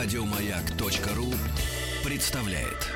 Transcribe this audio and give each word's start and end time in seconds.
Радиомаяк.ру 0.00 1.34
представляет. 2.04 2.86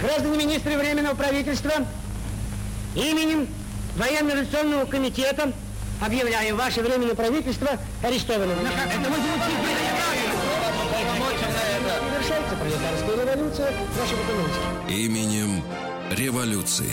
Граждане 0.00 0.38
министры 0.38 0.78
Временного 0.78 1.16
правительства, 1.16 1.72
именем 2.94 3.48
Военно-революционного 3.96 4.84
комитета 4.84 5.52
объявляю 6.00 6.54
ваше 6.54 6.82
Временное 6.82 7.16
правительство 7.16 7.70
арестованным. 8.04 8.58
Это 8.60 9.10
Завершается 12.12 12.54
пролетарская 12.54 13.24
революция 13.24 13.72
нашего 13.98 14.22
экономики. 14.22 14.54
Именем 14.88 15.64
революции. 16.12 16.92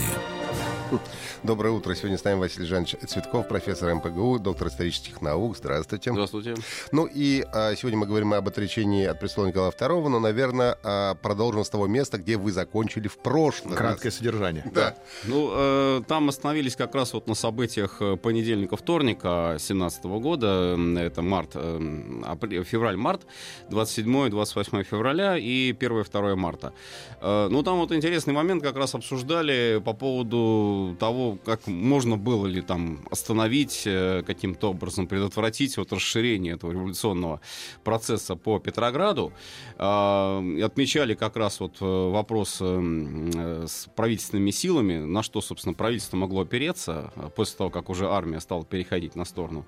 Доброе 1.44 1.72
утро. 1.72 1.94
Сегодня 1.96 2.18
с 2.18 2.24
нами 2.24 2.40
Василий 2.40 2.66
Жанович 2.66 2.96
Цветков, 3.08 3.48
профессор 3.48 3.94
МПГУ, 3.96 4.40
доктор 4.40 4.68
исторических 4.68 5.22
наук. 5.22 5.58
Здравствуйте. 5.58 6.12
Здравствуйте. 6.12 6.56
Ну 6.92 7.06
и 7.06 7.46
а, 7.54 7.76
сегодня 7.76 7.98
мы 8.00 8.06
говорим 8.06 8.34
об 8.34 8.48
отречении 8.48 9.06
от 9.06 9.20
престола 9.20 9.48
Николая 9.48 9.72
II, 9.72 10.08
но, 10.10 10.20
наверное, 10.20 10.78
а, 10.84 11.16
продолжим 11.16 11.64
с 11.64 11.70
того 11.70 11.88
места, 11.88 12.18
где 12.18 12.38
вы 12.38 12.52
закончили 12.52 13.08
в 13.08 13.18
прошлый 13.18 13.76
Краткое 13.76 14.10
раз. 14.10 14.16
содержание. 14.18 14.64
Да. 14.74 14.96
Ну, 15.26 15.52
э, 15.54 16.02
там 16.08 16.30
остановились 16.30 16.76
как 16.76 16.94
раз 16.96 17.14
вот 17.14 17.28
на 17.28 17.36
событиях 17.36 17.98
э, 18.02 18.18
понедельника-вторника 18.18 19.58
17 19.60 20.06
года. 20.06 20.78
Это 20.98 21.22
март, 21.22 21.52
э, 21.56 22.22
апрель- 22.26 22.64
февраль-март, 22.64 23.22
27-28 23.70 24.84
февраля 24.84 25.38
и 25.38 25.72
1-2 25.74 26.36
марта. 26.36 26.74
Э, 27.22 27.48
ну, 27.50 27.64
там 27.64 27.78
вот 27.80 27.92
интересный 27.92 28.34
момент 28.34 28.64
как 28.64 28.76
раз 28.76 28.96
обсуждали 28.96 29.82
по 29.84 29.94
поводу 29.94 30.85
того, 30.94 31.38
как 31.44 31.68
можно 31.68 32.18
было 32.18 32.46
ли 32.46 32.62
там 32.62 33.00
остановить, 33.10 33.84
э, 33.86 34.24
каким-то 34.26 34.72
образом 34.72 35.08
предотвратить 35.08 35.78
вот 35.78 35.92
расширение 35.92 36.54
этого 36.54 36.72
революционного 36.72 37.42
процесса 37.84 38.36
по 38.36 38.60
Петрограду. 38.60 39.34
А, 39.78 40.44
отмечали 40.64 41.14
как 41.14 41.36
раз 41.36 41.60
вот 41.60 41.78
э, 41.82 41.86
вопрос 41.86 42.58
э, 42.62 43.66
с 43.68 43.88
правительственными 43.96 44.52
силами, 44.52 44.98
на 44.98 45.24
что, 45.24 45.42
собственно, 45.42 45.74
правительство 45.74 46.18
могло 46.18 46.42
опереться 46.42 47.12
после 47.36 47.58
того, 47.58 47.70
как 47.70 47.90
уже 47.90 48.10
армия 48.10 48.40
стала 48.40 48.64
переходить 48.64 49.16
на 49.16 49.26
сторону 49.26 49.66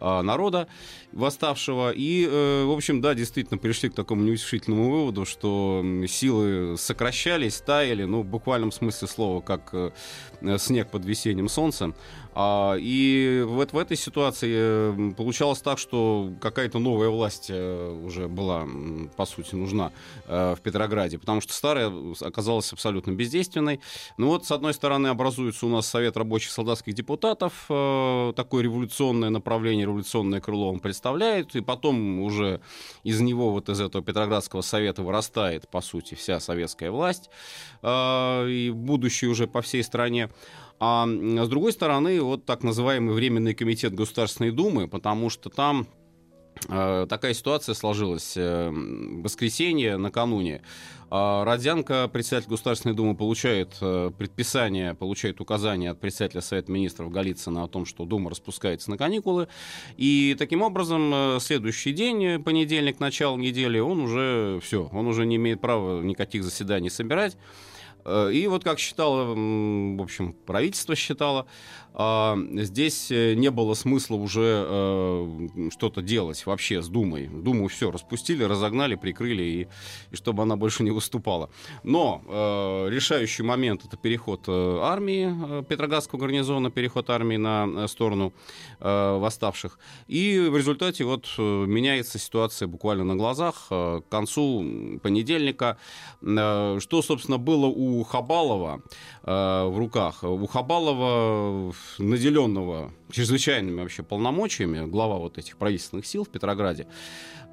а, 0.00 0.22
народа 0.22 0.68
восставшего. 1.12 1.92
И, 1.92 2.26
в 2.26 2.72
общем, 2.72 3.00
да, 3.00 3.14
действительно 3.14 3.58
пришли 3.58 3.88
к 3.88 3.94
такому 3.94 4.22
неутешительному 4.22 4.90
выводу, 4.90 5.24
что 5.24 5.84
силы 6.06 6.76
сокращались, 6.78 7.60
таяли, 7.60 8.04
ну, 8.04 8.22
в 8.22 8.26
буквальном 8.26 8.72
смысле 8.72 9.08
слова, 9.08 9.40
как 9.40 9.74
снег 10.58 10.88
под 10.88 11.04
весенним 11.04 11.48
солнцем. 11.48 11.94
А, 12.42 12.76
и 12.78 13.44
вот 13.46 13.74
в 13.74 13.76
этой 13.76 13.98
ситуации 13.98 14.50
э, 14.50 15.12
получалось 15.14 15.60
так, 15.60 15.78
что 15.78 16.32
какая-то 16.40 16.78
новая 16.78 17.10
власть 17.10 17.50
э, 17.50 18.02
уже 18.02 18.28
была, 18.28 18.66
по 19.14 19.26
сути, 19.26 19.54
нужна 19.56 19.92
э, 20.26 20.54
в 20.56 20.62
Петрограде, 20.62 21.18
потому 21.18 21.42
что 21.42 21.52
старая 21.52 21.92
оказалась 22.22 22.72
абсолютно 22.72 23.10
бездейственной. 23.10 23.80
Ну 24.16 24.28
вот, 24.28 24.46
с 24.46 24.52
одной 24.52 24.72
стороны, 24.72 25.08
образуется 25.08 25.66
у 25.66 25.68
нас 25.68 25.86
Совет 25.86 26.16
рабочих 26.16 26.52
солдатских 26.52 26.94
депутатов, 26.94 27.66
э, 27.68 28.32
такое 28.34 28.62
революционное 28.62 29.28
направление, 29.28 29.84
революционное 29.84 30.40
крыло 30.40 30.70
он 30.70 30.80
представляет, 30.80 31.54
и 31.56 31.60
потом 31.60 32.20
уже 32.20 32.62
из 33.04 33.20
него, 33.20 33.50
вот 33.50 33.68
из 33.68 33.82
этого 33.82 34.02
Петроградского 34.02 34.62
совета 34.62 35.02
вырастает, 35.02 35.68
по 35.68 35.82
сути, 35.82 36.14
вся 36.14 36.40
советская 36.40 36.90
власть, 36.90 37.28
э, 37.82 38.48
и 38.48 38.70
будущее 38.70 39.30
уже 39.30 39.46
по 39.46 39.60
всей 39.60 39.82
стране. 39.82 40.30
А 40.80 41.06
с 41.06 41.48
другой 41.48 41.72
стороны, 41.72 42.22
вот 42.22 42.46
так 42.46 42.62
называемый 42.62 43.14
Временный 43.14 43.52
комитет 43.52 43.94
Государственной 43.94 44.50
Думы, 44.50 44.88
потому 44.88 45.28
что 45.28 45.50
там 45.50 45.86
э, 46.70 47.06
такая 47.06 47.34
ситуация 47.34 47.74
сложилась. 47.74 48.34
э, 48.34 48.68
м, 48.68 49.22
воскресенье 49.22 49.98
накануне. 49.98 50.62
А 51.10 51.44
Родзянко, 51.44 52.08
председатель 52.10 52.48
Государственной 52.48 52.94
Думы, 52.94 53.14
получает 53.14 53.76
э, 53.82 54.10
предписание, 54.16 54.94
получает 54.94 55.42
указание 55.42 55.90
от 55.90 56.00
председателя 56.00 56.40
Совета 56.40 56.72
Министров 56.72 57.10
Голицына 57.10 57.64
о 57.64 57.68
том, 57.68 57.84
что 57.84 58.06
Дума 58.06 58.30
распускается 58.30 58.90
на 58.90 58.96
каникулы. 58.96 59.48
И 59.98 60.34
таким 60.38 60.62
образом, 60.62 61.12
э, 61.12 61.38
следующий 61.40 61.92
день, 61.92 62.24
э, 62.24 62.38
понедельник, 62.38 63.00
начало 63.00 63.36
недели, 63.36 63.80
он 63.80 64.00
уже 64.00 64.60
все, 64.62 64.88
он 64.92 65.08
уже 65.08 65.26
не 65.26 65.36
имеет 65.36 65.60
права 65.60 66.00
никаких 66.00 66.42
заседаний 66.42 66.88
собирать. 66.90 67.36
Э, 68.04 68.30
И 68.32 68.46
вот 68.46 68.64
как 68.64 68.78
считало, 68.78 69.34
в 69.34 70.02
общем, 70.02 70.32
правительство 70.46 70.94
считало, 70.94 71.46
а, 71.92 72.38
здесь 72.54 73.10
э, 73.10 73.34
не 73.34 73.50
было 73.50 73.74
смысла 73.74 74.14
уже 74.14 74.64
э, 74.66 75.48
что-то 75.70 76.02
делать 76.02 76.46
вообще 76.46 76.82
с 76.82 76.88
Думой. 76.88 77.26
Думу 77.26 77.68
все 77.68 77.90
распустили, 77.90 78.44
разогнали, 78.44 78.94
прикрыли, 78.94 79.42
и, 79.42 79.68
и 80.12 80.16
чтобы 80.16 80.42
она 80.42 80.56
больше 80.56 80.82
не 80.82 80.90
выступала. 80.90 81.50
Но 81.82 82.22
решающий 82.88 83.42
момент 83.42 83.84
это 83.84 83.96
переход 83.96 84.48
армии, 84.48 85.62
Петроградского 85.64 86.18
гарнизона, 86.18 86.70
переход 86.70 87.10
армии 87.10 87.36
на 87.36 87.88
сторону 87.88 88.32
восставших. 88.80 89.78
И 90.06 90.38
в 90.38 90.56
результате 90.56 91.04
вот 91.04 91.26
меняется 91.38 92.18
ситуация 92.18 92.68
буквально 92.68 93.04
на 93.04 93.16
глазах. 93.16 93.66
К 93.68 94.02
концу 94.08 94.98
понедельника, 95.02 95.76
что, 96.20 97.02
собственно, 97.02 97.38
было 97.38 97.66
у 97.66 97.89
Хабалова 98.04 98.82
э, 99.24 99.64
в 99.64 99.78
руках. 99.78 100.22
У 100.22 100.46
Хабалова, 100.46 101.72
наделенного 101.98 102.92
чрезвычайными 103.10 103.80
вообще 103.80 104.02
полномочиями, 104.02 104.86
глава 104.86 105.18
вот 105.18 105.38
этих 105.38 105.56
правительственных 105.56 106.06
сил 106.06 106.24
в 106.24 106.28
Петрограде, 106.28 106.86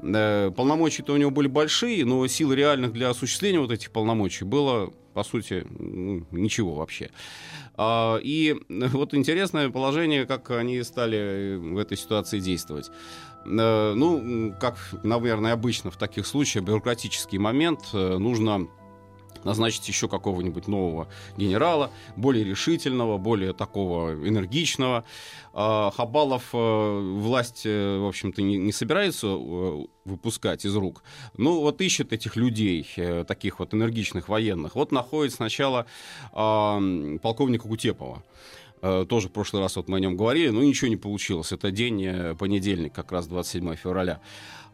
э, 0.02 0.52
полномочия-то 0.56 1.14
у 1.14 1.18
него 1.18 1.32
были 1.32 1.48
большие, 1.48 2.06
но 2.06 2.26
сил 2.28 2.54
реальных 2.54 2.94
для 2.94 3.10
осуществления 3.10 3.60
вот 3.60 3.72
этих 3.72 3.92
полномочий 3.92 4.46
было, 4.46 4.94
по 5.14 5.24
сути, 5.24 5.66
ну, 5.80 6.26
ничего 6.32 6.76
вообще. 6.76 7.10
А, 7.76 8.18
И 8.24 8.56
вот 8.70 9.14
интересное 9.14 9.70
положение, 9.70 10.26
как 10.26 10.52
они 10.52 10.84
стали 10.84 11.58
в 11.58 11.78
этой 11.78 11.98
ситуации 11.98 12.40
действовать. 12.40 12.90
Э, 13.46 13.94
Ну, 13.96 14.54
как, 14.60 14.76
наверное, 15.04 15.54
обычно 15.54 15.90
в 15.92 15.98
таких 15.98 16.28
случаях, 16.28 16.66
бюрократический 16.66 17.38
момент, 17.38 17.80
э, 17.94 18.18
нужно 18.18 18.68
назначить 19.44 19.88
еще 19.88 20.08
какого-нибудь 20.08 20.68
нового 20.68 21.08
генерала, 21.38 21.92
более 22.16 22.44
решительного, 22.44 23.18
более 23.18 23.54
такого 23.54 24.14
энергичного. 24.28 25.04
А 25.54 25.92
Хабалов 25.96 26.50
э, 26.54 27.00
власть, 27.18 27.64
э, 27.66 27.98
в 27.98 28.08
общем-то, 28.08 28.44
не, 28.44 28.72
собирается 28.72 29.28
э, 29.28 29.86
выпускать 30.06 30.66
из 30.66 30.76
рук. 30.76 31.02
Ну, 31.36 31.62
вот 31.62 31.82
ищет 31.82 32.14
этих 32.14 32.36
людей, 32.36 32.88
таких 33.28 33.60
вот 33.60 33.74
энергичных 33.74 34.30
военных. 34.30 34.76
Вот 34.76 34.92
находит 34.92 35.34
сначала 35.34 35.86
а, 36.32 36.80
полковника 37.22 37.68
Кутепова. 37.68 38.24
Э, 38.82 39.06
Тоже 39.08 39.30
в 39.30 39.32
прошлый 39.32 39.62
раз 39.62 39.76
вот 39.76 39.88
мы 39.88 39.98
о 39.98 40.00
нем 40.00 40.16
говорили, 40.16 40.50
но 40.50 40.62
ничего 40.64 40.88
не 40.88 40.98
получилось. 40.98 41.52
Это 41.52 41.72
день, 41.72 42.04
э, 42.06 42.36
понедельник, 42.36 42.94
как 42.94 43.12
раз 43.12 43.28
27 43.28 43.76
февраля. 43.76 44.22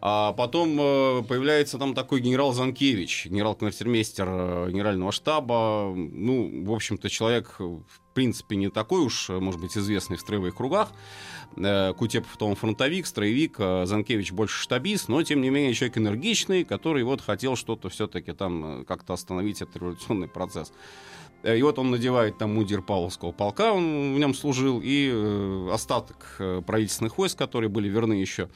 А 0.01 0.33
потом 0.33 0.77
э, 0.79 1.23
появляется 1.23 1.77
там 1.77 1.93
такой 1.93 2.19
генерал 2.19 2.51
Занкевич, 2.51 3.27
генерал-квартирмейстер 3.27 4.69
генерального 4.69 5.13
штаба. 5.13 5.93
Ну, 5.95 6.65
в 6.65 6.73
общем-то, 6.73 7.09
человек, 7.09 7.55
в 7.59 7.83
принципе, 8.13 8.57
не 8.57 8.69
такой 8.69 9.01
уж, 9.01 9.29
может 9.29 9.61
быть, 9.61 9.77
известный 9.77 10.17
в 10.17 10.21
строевых 10.21 10.55
кругах. 10.55 10.91
Кутепов 11.55 12.35
том 12.37 12.55
фронтовик, 12.55 13.05
строевик, 13.05 13.57
Занкевич 13.57 14.31
больше 14.31 14.59
штабист, 14.59 15.07
но, 15.07 15.21
тем 15.21 15.39
не 15.39 15.51
менее, 15.51 15.73
человек 15.75 15.99
энергичный, 15.99 16.63
который 16.65 17.03
вот 17.03 17.21
хотел 17.21 17.55
что-то 17.55 17.89
все-таки 17.89 18.33
там 18.33 18.83
как-то 18.85 19.13
остановить 19.13 19.61
этот 19.61 19.77
революционный 19.77 20.27
процесс. 20.27 20.73
Э, 21.43 21.57
И 21.57 21.61
вот 21.61 21.77
он 21.77 21.91
надевает 21.91 22.37
там 22.37 22.55
мундир 22.55 22.81
Павловского 22.81 23.31
полка, 23.31 23.73
он 23.73 24.15
в 24.15 24.19
нем 24.19 24.33
служил, 24.33 24.81
и 24.83 25.11
э, 25.13 25.69
остаток 25.71 26.35
э, 26.39 26.61
правительственных 26.65 27.17
войск, 27.17 27.37
которые 27.37 27.69
были 27.69 27.87
верны 27.89 28.13
еще 28.13 28.49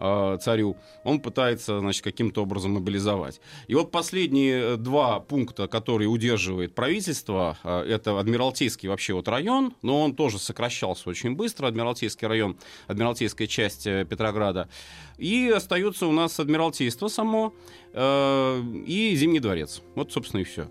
царю, 0.00 0.76
он 1.02 1.18
пытается, 1.18 1.80
значит, 1.80 2.04
каким-то 2.04 2.42
образом 2.44 2.74
мобилизовать. 2.74 3.40
И 3.66 3.74
вот 3.74 3.90
последние 3.90 4.76
два 4.76 5.18
пункта, 5.18 5.66
которые 5.66 6.06
удерживает 6.06 6.72
правительство, 6.76 7.58
это 7.64 8.16
Адмиралтейский 8.20 8.88
вообще 8.88 9.14
вот 9.14 9.26
район, 9.26 9.74
но 9.82 10.04
он 10.04 10.14
тоже 10.14 10.38
сокращался 10.38 11.10
очень 11.10 11.34
быстро, 11.34 11.66
Адмиралтейский 11.66 12.28
район, 12.28 12.56
Адмиралтейская 12.86 13.48
часть 13.48 13.86
Петрограда, 13.86 14.68
и 15.16 15.52
остается 15.52 16.06
у 16.06 16.12
нас 16.12 16.38
Адмиралтейство 16.38 17.08
само 17.08 17.52
и 17.92 19.14
Зимний 19.16 19.40
дворец. 19.40 19.82
Вот, 19.96 20.12
собственно, 20.12 20.42
и 20.42 20.44
все. 20.44 20.70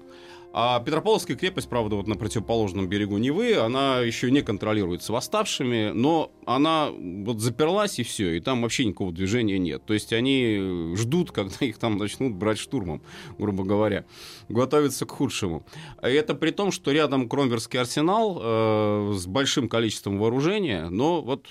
А 0.59 0.79
Петропавловская 0.79 1.37
крепость, 1.37 1.69
правда, 1.69 1.97
вот 1.97 2.07
на 2.07 2.15
противоположном 2.15 2.89
берегу 2.89 3.19
Невы, 3.19 3.57
она 3.57 3.99
еще 3.99 4.31
не 4.31 4.41
контролируется 4.41 5.13
восставшими, 5.13 5.91
но 5.93 6.31
она 6.47 6.89
вот 6.89 7.41
заперлась 7.41 7.99
и 7.99 8.03
все, 8.03 8.35
и 8.35 8.39
там 8.39 8.63
вообще 8.63 8.85
никакого 8.85 9.11
движения 9.11 9.59
нет. 9.59 9.85
То 9.85 9.93
есть 9.93 10.13
они 10.13 10.95
ждут, 10.95 11.31
когда 11.31 11.63
их 11.63 11.77
там 11.77 11.97
начнут 11.99 12.33
брать 12.33 12.57
штурмом, 12.57 13.03
грубо 13.37 13.65
говоря, 13.65 14.05
готовятся 14.49 15.05
к 15.05 15.11
худшему. 15.11 15.63
И 16.01 16.07
это 16.07 16.33
при 16.33 16.49
том, 16.49 16.71
что 16.71 16.91
рядом 16.91 17.29
Кромверский 17.29 17.79
арсенал 17.79 18.39
э, 18.41 19.13
с 19.13 19.27
большим 19.27 19.69
количеством 19.69 20.17
вооружения, 20.17 20.89
но 20.89 21.21
вот 21.21 21.45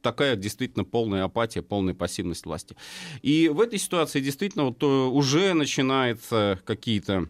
такая 0.00 0.36
действительно 0.36 0.86
полная 0.86 1.24
апатия, 1.24 1.60
полная 1.60 1.92
пассивность 1.92 2.46
власти. 2.46 2.74
И 3.20 3.50
в 3.50 3.60
этой 3.60 3.78
ситуации 3.78 4.20
действительно 4.20 4.64
вот 4.64 4.82
э, 4.82 4.86
уже 4.86 5.52
начинаются 5.52 6.58
какие-то 6.64 7.28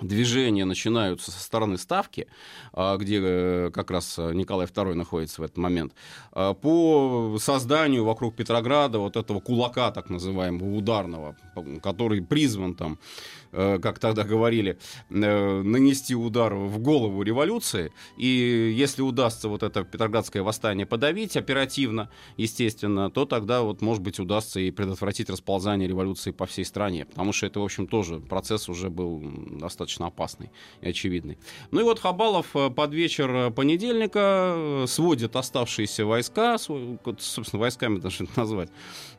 движения 0.00 0.64
начинаются 0.64 1.30
со 1.30 1.40
стороны 1.40 1.78
Ставки, 1.78 2.26
а, 2.72 2.96
где 2.96 3.20
э, 3.22 3.70
как 3.72 3.90
раз 3.90 4.18
Николай 4.18 4.66
II 4.66 4.94
находится 4.94 5.42
в 5.42 5.44
этот 5.44 5.58
момент, 5.58 5.92
а, 6.32 6.54
по 6.54 7.36
созданию 7.38 8.04
вокруг 8.04 8.34
Петрограда 8.34 8.98
вот 8.98 9.16
этого 9.16 9.40
кулака, 9.40 9.90
так 9.90 10.08
называемого, 10.08 10.76
ударного, 10.76 11.36
который 11.82 12.22
призван 12.22 12.74
там 12.74 12.98
Э, 12.98 13.41
как 13.52 13.98
тогда 13.98 14.24
говорили, 14.24 14.78
э, 15.10 15.62
нанести 15.62 16.14
удар 16.14 16.54
в 16.54 16.78
голову 16.78 17.22
революции. 17.22 17.92
И 18.16 18.72
если 18.74 19.02
удастся 19.02 19.48
вот 19.48 19.62
это 19.62 19.84
Петроградское 19.84 20.42
восстание 20.42 20.86
подавить 20.86 21.36
оперативно, 21.36 22.10
естественно, 22.36 23.10
то 23.10 23.26
тогда 23.26 23.62
вот, 23.62 23.82
может 23.82 24.02
быть, 24.02 24.18
удастся 24.18 24.58
и 24.60 24.70
предотвратить 24.70 25.28
расползание 25.28 25.88
революции 25.88 26.30
по 26.30 26.46
всей 26.46 26.64
стране. 26.64 27.04
Потому 27.04 27.32
что 27.32 27.46
это, 27.46 27.60
в 27.60 27.64
общем, 27.64 27.86
тоже 27.86 28.20
процесс 28.20 28.68
уже 28.68 28.88
был 28.88 29.22
достаточно 29.50 30.06
опасный 30.06 30.50
и 30.80 30.88
очевидный. 30.88 31.38
Ну 31.70 31.80
и 31.80 31.84
вот 31.84 31.98
Хабалов 31.98 32.56
э, 32.56 32.70
под 32.70 32.94
вечер 32.94 33.50
понедельника 33.50 34.84
сводит 34.86 35.36
оставшиеся 35.36 36.06
войска, 36.06 36.56
собственно, 36.58 37.60
войсками 37.60 37.98
даже 37.98 38.26
назвать, 38.36 38.70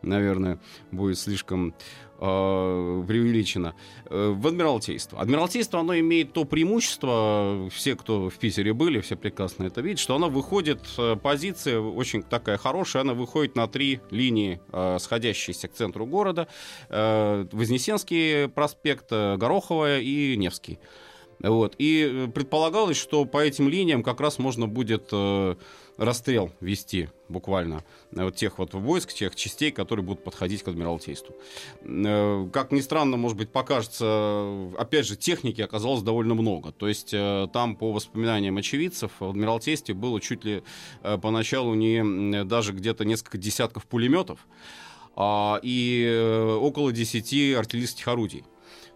наверное, 0.01 0.59
будет 0.91 1.19
слишком 1.19 1.75
э, 2.24 3.04
преувеличено, 3.08 3.75
э, 4.06 4.34
в 4.36 4.48
Адмиралтейство. 4.48 5.20
Адмиралтейство, 5.20 5.80
оно 5.80 5.98
имеет 6.00 6.34
то 6.34 6.46
преимущество, 6.46 7.70
все, 7.70 7.96
кто 7.96 8.30
в 8.30 8.36
Питере 8.36 8.74
были, 8.74 9.02
все 9.02 9.16
прекрасно 9.16 9.66
это 9.66 9.81
видят, 9.81 10.00
что 10.00 10.16
оно 10.16 10.30
выходит, 10.30 10.80
э, 10.98 11.18
позиция 11.22 11.80
очень 11.80 12.24
такая 12.24 12.58
хорошая, 12.58 13.02
она 13.02 13.14
выходит 13.14 13.56
на 13.56 13.68
три 13.68 14.00
линии, 14.10 14.62
э, 14.72 14.98
сходящиеся 15.00 15.68
к 15.68 15.74
центру 15.74 16.06
города. 16.06 16.48
Э, 16.90 17.46
Вознесенский 17.52 18.48
проспект, 18.48 19.08
э, 19.12 19.36
Гороховая 19.38 20.00
и 20.00 20.38
Невский. 20.38 20.80
Вот. 21.44 21.75
И 21.78 22.30
предполагалось, 22.34 22.98
что 22.98 23.25
по 23.25 23.38
этим 23.38 23.68
линиям 23.68 24.01
как 24.01 24.22
раз 24.22 24.40
можно 24.40 24.68
будет 24.68 25.10
э, 25.12 25.56
расстрел 25.98 26.51
вести 26.62 27.10
буквально 27.30 27.84
э, 28.16 28.24
вот 28.24 28.36
тех 28.36 28.57
вот 28.60 28.74
войск, 28.74 29.13
тех 29.13 29.36
частей, 29.36 29.72
которые 29.72 30.06
будут 30.06 30.24
подходить 30.24 30.63
к 30.63 30.69
Адмиралтейству. 30.69 31.36
Э, 31.81 32.48
как 32.51 32.72
ни 32.72 32.80
странно, 32.80 33.18
может 33.18 33.38
быть, 33.38 33.50
покажется, 33.50 34.72
опять 34.78 35.06
же, 35.06 35.18
техники 35.18 35.62
оказалось 35.62 36.01
довольно 36.01 36.34
много. 36.34 36.72
То 36.72 36.88
есть 36.88 37.13
э, 37.13 37.48
там, 37.51 37.75
по 37.75 37.92
воспоминаниям 37.92 38.57
очевидцев, 38.57 39.12
в 39.19 39.30
Адмиралтействе 39.30 39.94
было 39.94 40.22
чуть 40.22 40.46
ли 40.46 40.63
поначалу 41.22 41.74
не 41.74 42.44
даже 42.46 42.72
где-то 42.72 43.06
несколько 43.06 43.38
десятков 43.38 43.86
пулеметов 43.86 44.39
а, 45.16 45.60
и 45.62 46.57
около 46.62 46.92
10 46.92 47.56
артиллерийских 47.56 48.07
орудий. 48.07 48.44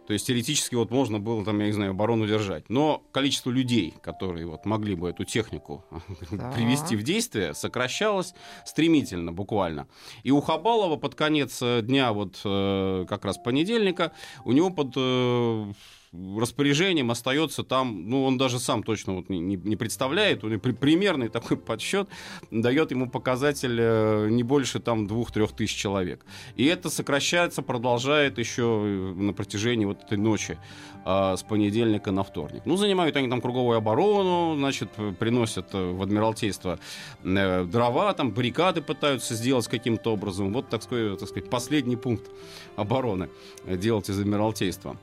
То 0.07 0.13
есть 0.13 0.25
теоретически 0.25 0.75
вот 0.75 0.89
можно 0.89 1.19
было 1.19 1.43
там, 1.43 1.59
я 1.59 1.65
не 1.67 1.73
знаю, 1.73 1.91
оборону 1.91 2.25
держать. 2.25 2.69
Но 2.69 3.03
количество 3.11 3.51
людей, 3.51 3.93
которые 4.01 4.45
вот 4.47 4.65
могли 4.65 4.95
бы 4.95 5.09
эту 5.09 5.25
технику 5.25 5.83
да. 6.31 6.49
привести 6.51 6.95
в 6.95 7.03
действие, 7.03 7.53
сокращалось 7.53 8.33
стремительно, 8.65 9.33
буквально. 9.33 9.87
И 10.23 10.31
у 10.31 10.39
Хабалова 10.39 10.95
под 10.95 11.15
конец 11.15 11.59
э, 11.61 11.81
дня, 11.81 12.13
вот 12.13 12.39
э, 12.45 13.05
как 13.07 13.25
раз 13.25 13.37
понедельника, 13.37 14.13
у 14.45 14.53
него 14.53 14.69
под 14.69 14.93
э, 14.95 15.73
распоряжением 16.13 17.11
остается 17.11 17.63
там, 17.63 18.09
ну, 18.09 18.23
он 18.23 18.37
даже 18.37 18.59
сам 18.59 18.83
точно 18.83 19.13
вот 19.15 19.29
не, 19.29 19.39
не 19.39 19.75
представляет, 19.75 20.43
он 20.43 20.59
при, 20.59 20.71
примерный 20.71 21.27
такой 21.27 21.57
подсчет 21.67 22.07
дает 22.49 22.91
ему 22.91 23.09
показатель 23.09 23.77
э, 23.79 24.29
не 24.29 24.43
больше 24.43 24.79
там 24.79 25.07
двух-трех 25.07 25.51
тысяч 25.51 25.75
человек. 25.75 26.25
И 26.55 26.65
это 26.65 26.89
сокращается, 26.89 27.61
продолжает 27.61 28.37
еще 28.37 28.63
э, 28.63 29.13
на 29.15 29.33
протяжении 29.33 29.85
вот 29.85 30.03
этой 30.03 30.17
ночи 30.17 30.57
э, 31.05 31.35
с 31.37 31.43
понедельника 31.43 32.11
на 32.11 32.23
вторник. 32.23 32.61
Ну, 32.65 32.77
занимают 32.77 33.15
они 33.17 33.27
там 33.29 33.41
круговую 33.41 33.77
оборону, 33.77 34.55
значит, 34.57 34.89
приносят 35.19 35.73
э, 35.73 35.91
в 35.91 36.01
Адмиралтейство 36.01 36.79
дрова, 37.23 38.13
там 38.13 38.31
баррикады 38.31 38.81
пытаются 38.81 39.35
сделать 39.35 39.67
каким-то 39.67 40.13
образом. 40.13 40.53
Вот, 40.53 40.69
так 40.69 40.83
сказать, 40.83 41.19
так 41.19 41.27
сказать 41.27 41.49
последний 41.49 41.97
пункт 41.97 42.29
обороны 42.75 43.29
делать 43.65 44.09
из 44.09 44.19
Адмиралтейства. 44.19 44.97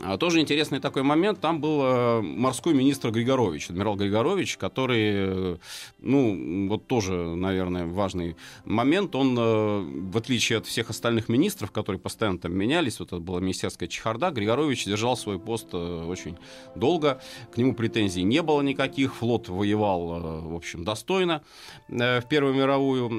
А 0.00 0.16
тоже 0.16 0.40
интересный 0.40 0.80
такой 0.80 1.02
момент. 1.02 1.40
Там 1.40 1.60
был 1.60 1.82
э, 1.82 2.20
морской 2.22 2.72
министр 2.72 3.10
Григорович, 3.10 3.68
адмирал 3.68 3.94
Григорович, 3.94 4.56
который, 4.56 5.00
э, 5.02 5.56
ну, 5.98 6.68
вот 6.68 6.86
тоже, 6.86 7.12
наверное, 7.12 7.84
важный 7.86 8.36
момент. 8.64 9.14
Он, 9.14 9.36
э, 9.38 9.80
в 10.10 10.16
отличие 10.16 10.58
от 10.58 10.66
всех 10.66 10.88
остальных 10.88 11.28
министров, 11.28 11.72
которые 11.72 12.00
постоянно 12.00 12.38
там 12.38 12.54
менялись, 12.56 13.00
вот 13.00 13.08
это 13.08 13.18
была 13.18 13.40
министерская 13.40 13.88
чехарда, 13.88 14.30
Григорович 14.30 14.86
держал 14.86 15.16
свой 15.16 15.38
пост 15.38 15.74
очень 15.74 16.38
долго. 16.74 17.20
К 17.52 17.58
нему 17.58 17.74
претензий 17.74 18.22
не 18.22 18.40
было 18.42 18.62
никаких. 18.62 19.16
Флот 19.16 19.48
воевал, 19.48 20.42
в 20.48 20.56
общем, 20.56 20.84
достойно 20.84 21.42
в 21.88 22.24
Первую 22.28 22.54
мировую. 22.54 23.10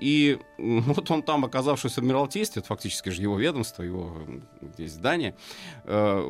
И 0.00 0.38
вот 0.58 1.10
он 1.10 1.22
там, 1.22 1.44
оказавшись 1.44 1.92
в 1.92 1.98
Адмиралтействе, 1.98 2.60
это 2.60 2.68
фактически 2.68 3.10
же 3.10 3.22
его 3.22 3.38
ведомство, 3.38 3.82
его 3.82 4.16
здесь 4.74 4.92
здание, 4.92 5.34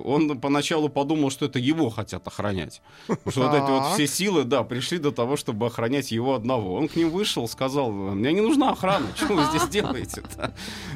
он 0.05 0.40
поначалу 0.40 0.88
подумал, 0.88 1.31
что 1.31 1.46
это 1.46 1.58
его 1.58 1.90
хотят 1.90 2.26
охранять. 2.26 2.82
Потому 3.06 3.31
что 3.31 3.40
вот 3.43 3.55
эти 3.55 3.70
вот 3.70 3.94
все 3.94 4.06
силы, 4.06 4.44
да, 4.44 4.62
пришли 4.62 4.99
до 4.99 5.11
того, 5.11 5.37
чтобы 5.37 5.67
охранять 5.67 6.12
его 6.12 6.34
одного. 6.34 6.75
Он 6.75 6.88
к 6.88 6.96
ним 6.96 7.11
вышел, 7.11 7.49
сказал, 7.49 7.90
мне 7.90 8.32
не 8.32 8.40
нужна 8.40 8.70
охрана, 8.70 9.06
что 9.17 9.34
вы 9.34 9.44
здесь 9.44 9.69
делаете 9.70 10.22
-то? 10.22 10.52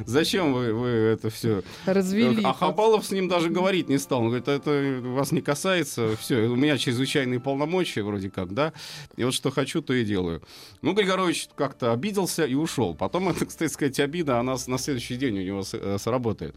Зачем 0.06 0.52
вы, 0.54 0.72
вы 0.72 0.88
это 0.88 1.30
все? 1.30 1.62
Развели. 1.86 2.42
А 2.44 2.52
Хабалов 2.52 3.04
с 3.04 3.10
ним 3.10 3.28
даже 3.28 3.50
говорить 3.50 3.88
не 3.88 3.98
стал. 3.98 4.20
Он 4.20 4.26
говорит, 4.26 4.48
это 4.48 5.00
вас 5.02 5.32
не 5.32 5.40
касается, 5.40 6.16
все, 6.16 6.46
у 6.46 6.56
меня 6.56 6.78
чрезвычайные 6.78 7.40
полномочия 7.40 8.02
вроде 8.02 8.30
как, 8.30 8.54
да, 8.54 8.72
и 9.16 9.24
вот 9.24 9.34
что 9.34 9.50
хочу, 9.50 9.82
то 9.82 9.94
и 9.94 10.04
делаю. 10.04 10.42
Ну, 10.82 10.92
Григорович 10.92 11.48
как-то 11.54 11.92
обиделся 11.92 12.44
и 12.44 12.54
ушел. 12.54 12.94
Потом, 12.94 13.28
это, 13.28 13.46
кстати 13.46 13.72
сказать, 13.72 14.00
обида, 14.00 14.38
она 14.38 14.56
на 14.66 14.78
следующий 14.78 15.16
день 15.16 15.38
у 15.38 15.42
него 15.42 15.62
э, 15.72 15.96
сработает. 15.98 16.54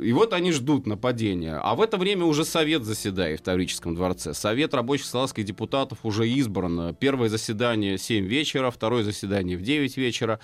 И 0.00 0.12
вот 0.12 0.32
они 0.32 0.52
ждут 0.52 0.86
нападения. 0.86 1.25
А 1.62 1.74
в 1.74 1.80
это 1.80 1.96
время 1.96 2.24
уже 2.24 2.44
Совет 2.44 2.84
заседает 2.84 3.40
в 3.40 3.42
Таврическом 3.42 3.94
дворце. 3.94 4.34
Совет 4.34 4.74
рабочих 4.74 5.06
салазских 5.06 5.44
депутатов 5.44 5.98
уже 6.02 6.28
избран. 6.28 6.94
Первое 6.94 7.28
заседание 7.28 7.96
в 7.96 8.02
7 8.02 8.26
вечера, 8.26 8.70
второе 8.70 9.02
заседание 9.02 9.56
в 9.56 9.62
9 9.62 9.96
вечера 9.96 10.40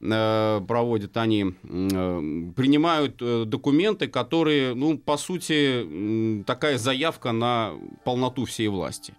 э, 0.00 0.60
проводят 0.66 1.16
они. 1.16 1.54
Э, 1.62 2.52
принимают 2.56 3.16
э, 3.20 3.44
документы, 3.46 4.08
которые, 4.08 4.74
ну, 4.74 4.98
по 4.98 5.16
сути, 5.16 6.40
э, 6.40 6.42
такая 6.44 6.78
заявка 6.78 7.32
на 7.32 7.72
полноту 8.04 8.44
всей 8.44 8.68
власти. 8.68 9.14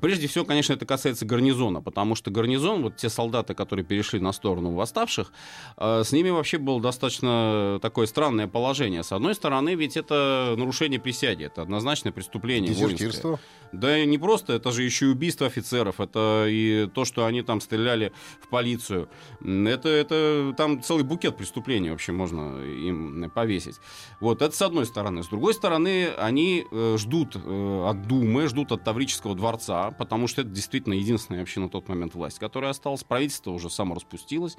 Прежде 0.00 0.26
всего, 0.28 0.44
конечно, 0.44 0.74
это 0.74 0.84
касается 0.86 1.24
гарнизона, 1.24 1.80
потому 1.80 2.14
что 2.14 2.30
гарнизон, 2.30 2.82
вот 2.82 2.96
те 2.96 3.08
солдаты, 3.08 3.54
которые 3.54 3.84
перешли 3.84 4.20
на 4.20 4.32
сторону 4.32 4.74
восставших, 4.74 5.32
э, 5.76 6.02
с 6.04 6.12
ними 6.12 6.30
вообще 6.30 6.58
было 6.58 6.80
достаточно 6.80 7.78
такое 7.80 8.06
странное 8.06 8.46
положение. 8.46 9.02
С 9.02 9.12
одной 9.12 9.34
стороны, 9.34 9.74
ведь 9.74 9.96
это 9.96 10.54
нарушение 10.56 11.00
присяги, 11.00 11.44
это 11.44 11.62
однозначное 11.62 12.12
преступление 12.12 12.74
Дезертирство? 12.74 13.40
Да 13.72 13.98
и 13.98 14.06
не 14.06 14.18
просто, 14.18 14.54
это 14.54 14.72
же 14.72 14.82
еще 14.82 15.06
и 15.06 15.08
убийство 15.08 15.46
офицеров, 15.46 16.00
это 16.00 16.46
и 16.48 16.88
то, 16.94 17.04
что 17.04 17.26
они 17.26 17.42
там 17.42 17.60
стреляли 17.60 18.12
в 18.40 18.48
полицию. 18.48 19.08
Это, 19.42 19.88
это 19.88 20.54
там 20.56 20.82
целый 20.82 21.04
букет 21.04 21.36
преступлений 21.36 21.90
вообще 21.90 22.12
можно 22.12 22.62
им 22.62 23.30
повесить. 23.30 23.76
Вот, 24.20 24.42
это 24.42 24.54
с 24.54 24.62
одной 24.62 24.86
стороны. 24.86 25.22
С 25.22 25.28
другой 25.28 25.54
стороны, 25.54 26.08
они 26.18 26.64
э, 26.70 26.96
ждут 26.98 27.36
э, 27.36 27.84
от 27.86 28.06
Думы, 28.06 28.48
ждут 28.48 28.72
от 28.72 28.84
Таврического 28.84 29.34
дворца, 29.34 29.77
потому 29.98 30.26
что 30.26 30.42
это 30.42 30.50
действительно 30.50 30.94
единственная 30.94 31.40
вообще 31.40 31.60
на 31.60 31.68
тот 31.68 31.88
момент 31.88 32.14
власть, 32.14 32.38
которая 32.38 32.70
осталась. 32.70 33.04
Правительство 33.04 33.50
уже 33.50 33.70
само 33.70 33.94
распустилось. 33.94 34.56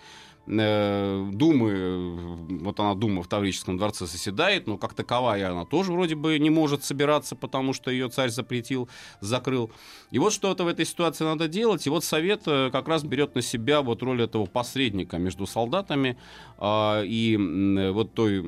Э, 0.49 1.29
Думы, 1.31 2.15
вот 2.61 2.79
она 2.79 2.95
Дума 2.95 3.21
в 3.21 3.27
Таврическом 3.27 3.77
дворце 3.77 4.07
заседает, 4.07 4.65
но 4.67 4.77
как 4.77 4.93
таковая 4.93 5.51
она 5.51 5.65
тоже 5.65 5.91
вроде 5.91 6.15
бы 6.15 6.39
не 6.39 6.49
может 6.49 6.83
собираться, 6.83 7.35
потому 7.35 7.73
что 7.73 7.91
ее 7.91 8.09
царь 8.09 8.29
запретил, 8.29 8.89
закрыл. 9.21 9.71
И 10.11 10.17
вот 10.17 10.33
что-то 10.33 10.63
в 10.63 10.67
этой 10.67 10.85
ситуации 10.85 11.23
надо 11.23 11.47
делать. 11.47 11.85
И 11.85 11.89
вот 11.89 12.03
Совет 12.03 12.41
э, 12.47 12.69
как 12.71 12.87
раз 12.87 13.03
берет 13.03 13.35
на 13.35 13.41
себя 13.41 13.81
вот 13.81 14.01
роль 14.01 14.23
этого 14.23 14.47
посредника 14.47 15.17
между 15.17 15.45
солдатами 15.45 16.17
э, 16.57 17.03
и 17.05 17.35
э, 17.35 17.91
вот 17.91 18.13
той 18.15 18.39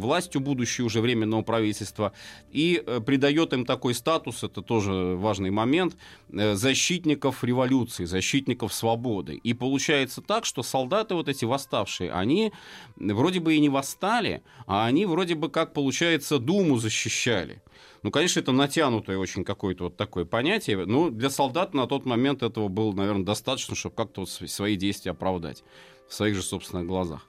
властью 0.00 0.40
будущей 0.40 0.82
уже 0.82 1.00
временного 1.00 1.42
правительства 1.42 2.12
и 2.50 2.82
э, 2.84 3.00
придает 3.00 3.52
им 3.52 3.64
такой 3.64 3.94
статус, 3.94 4.42
это 4.42 4.60
тоже 4.60 4.92
важный 4.92 5.50
момент, 5.50 5.96
э, 6.32 6.54
защитников 6.54 7.44
революции, 7.44 8.06
защитников 8.06 8.74
свободы. 8.74 9.34
И 9.36 9.54
получается 9.54 10.20
так, 10.20 10.44
что 10.44 10.64
солдаты 10.64 11.14
вот 11.14 11.28
эти 11.28 11.43
восставшие, 11.46 12.12
они 12.12 12.52
вроде 12.96 13.40
бы 13.40 13.54
и 13.54 13.60
не 13.60 13.68
восстали, 13.68 14.42
а 14.66 14.86
они 14.86 15.06
вроде 15.06 15.34
бы 15.34 15.48
как, 15.48 15.72
получается, 15.72 16.38
Думу 16.38 16.78
защищали. 16.78 17.62
Ну, 18.02 18.10
конечно, 18.10 18.38
это 18.40 18.52
натянутое 18.52 19.16
очень 19.16 19.44
какое-то 19.44 19.84
вот 19.84 19.96
такое 19.96 20.26
понятие. 20.26 20.84
Но 20.84 21.08
для 21.08 21.30
солдат 21.30 21.72
на 21.72 21.86
тот 21.86 22.04
момент 22.04 22.42
этого 22.42 22.68
было, 22.68 22.92
наверное, 22.92 23.24
достаточно, 23.24 23.74
чтобы 23.74 23.94
как-то 23.94 24.20
вот 24.20 24.28
свои 24.28 24.76
действия 24.76 25.12
оправдать 25.12 25.64
в 26.08 26.14
своих 26.14 26.34
же 26.34 26.42
собственных 26.42 26.86
глазах. 26.86 27.26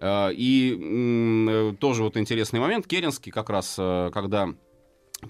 А, 0.00 0.30
и 0.30 1.74
тоже 1.80 2.02
вот 2.02 2.16
интересный 2.16 2.58
момент. 2.58 2.86
Керенский 2.86 3.30
как 3.30 3.48
раз, 3.48 3.76
э, 3.78 4.10
когда 4.12 4.54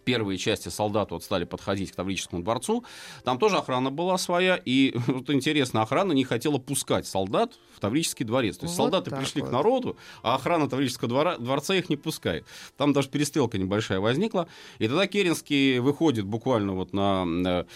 первые 0.04 0.38
части 0.38 0.68
солдат 0.68 1.10
вот 1.10 1.24
стали 1.24 1.44
подходить 1.44 1.92
к 1.92 1.96
Таврическому 1.96 2.42
дворцу, 2.42 2.84
там 3.24 3.38
тоже 3.38 3.56
охрана 3.56 3.90
была 3.90 4.18
своя, 4.18 4.60
и 4.62 4.94
вот 5.06 5.30
интересно, 5.30 5.82
охрана 5.82 6.12
не 6.12 6.24
хотела 6.24 6.58
пускать 6.58 7.06
солдат 7.06 7.58
в 7.74 7.80
Таврический 7.80 8.24
дворец. 8.24 8.58
То 8.58 8.66
есть 8.66 8.76
вот 8.76 8.84
солдаты 8.84 9.10
пришли 9.10 9.40
вот. 9.42 9.48
к 9.48 9.52
народу, 9.52 9.96
а 10.22 10.34
охрана 10.34 10.68
Таврического 10.68 11.08
двора, 11.08 11.38
дворца 11.38 11.74
их 11.74 11.88
не 11.88 11.96
пускает. 11.96 12.44
Там 12.76 12.92
даже 12.92 13.08
перестрелка 13.08 13.58
небольшая 13.58 14.00
возникла, 14.00 14.48
и 14.78 14.88
тогда 14.88 15.06
Керенский 15.06 15.78
выходит 15.78 16.24
буквально 16.24 16.72
вот 16.72 16.92
на 16.92 17.66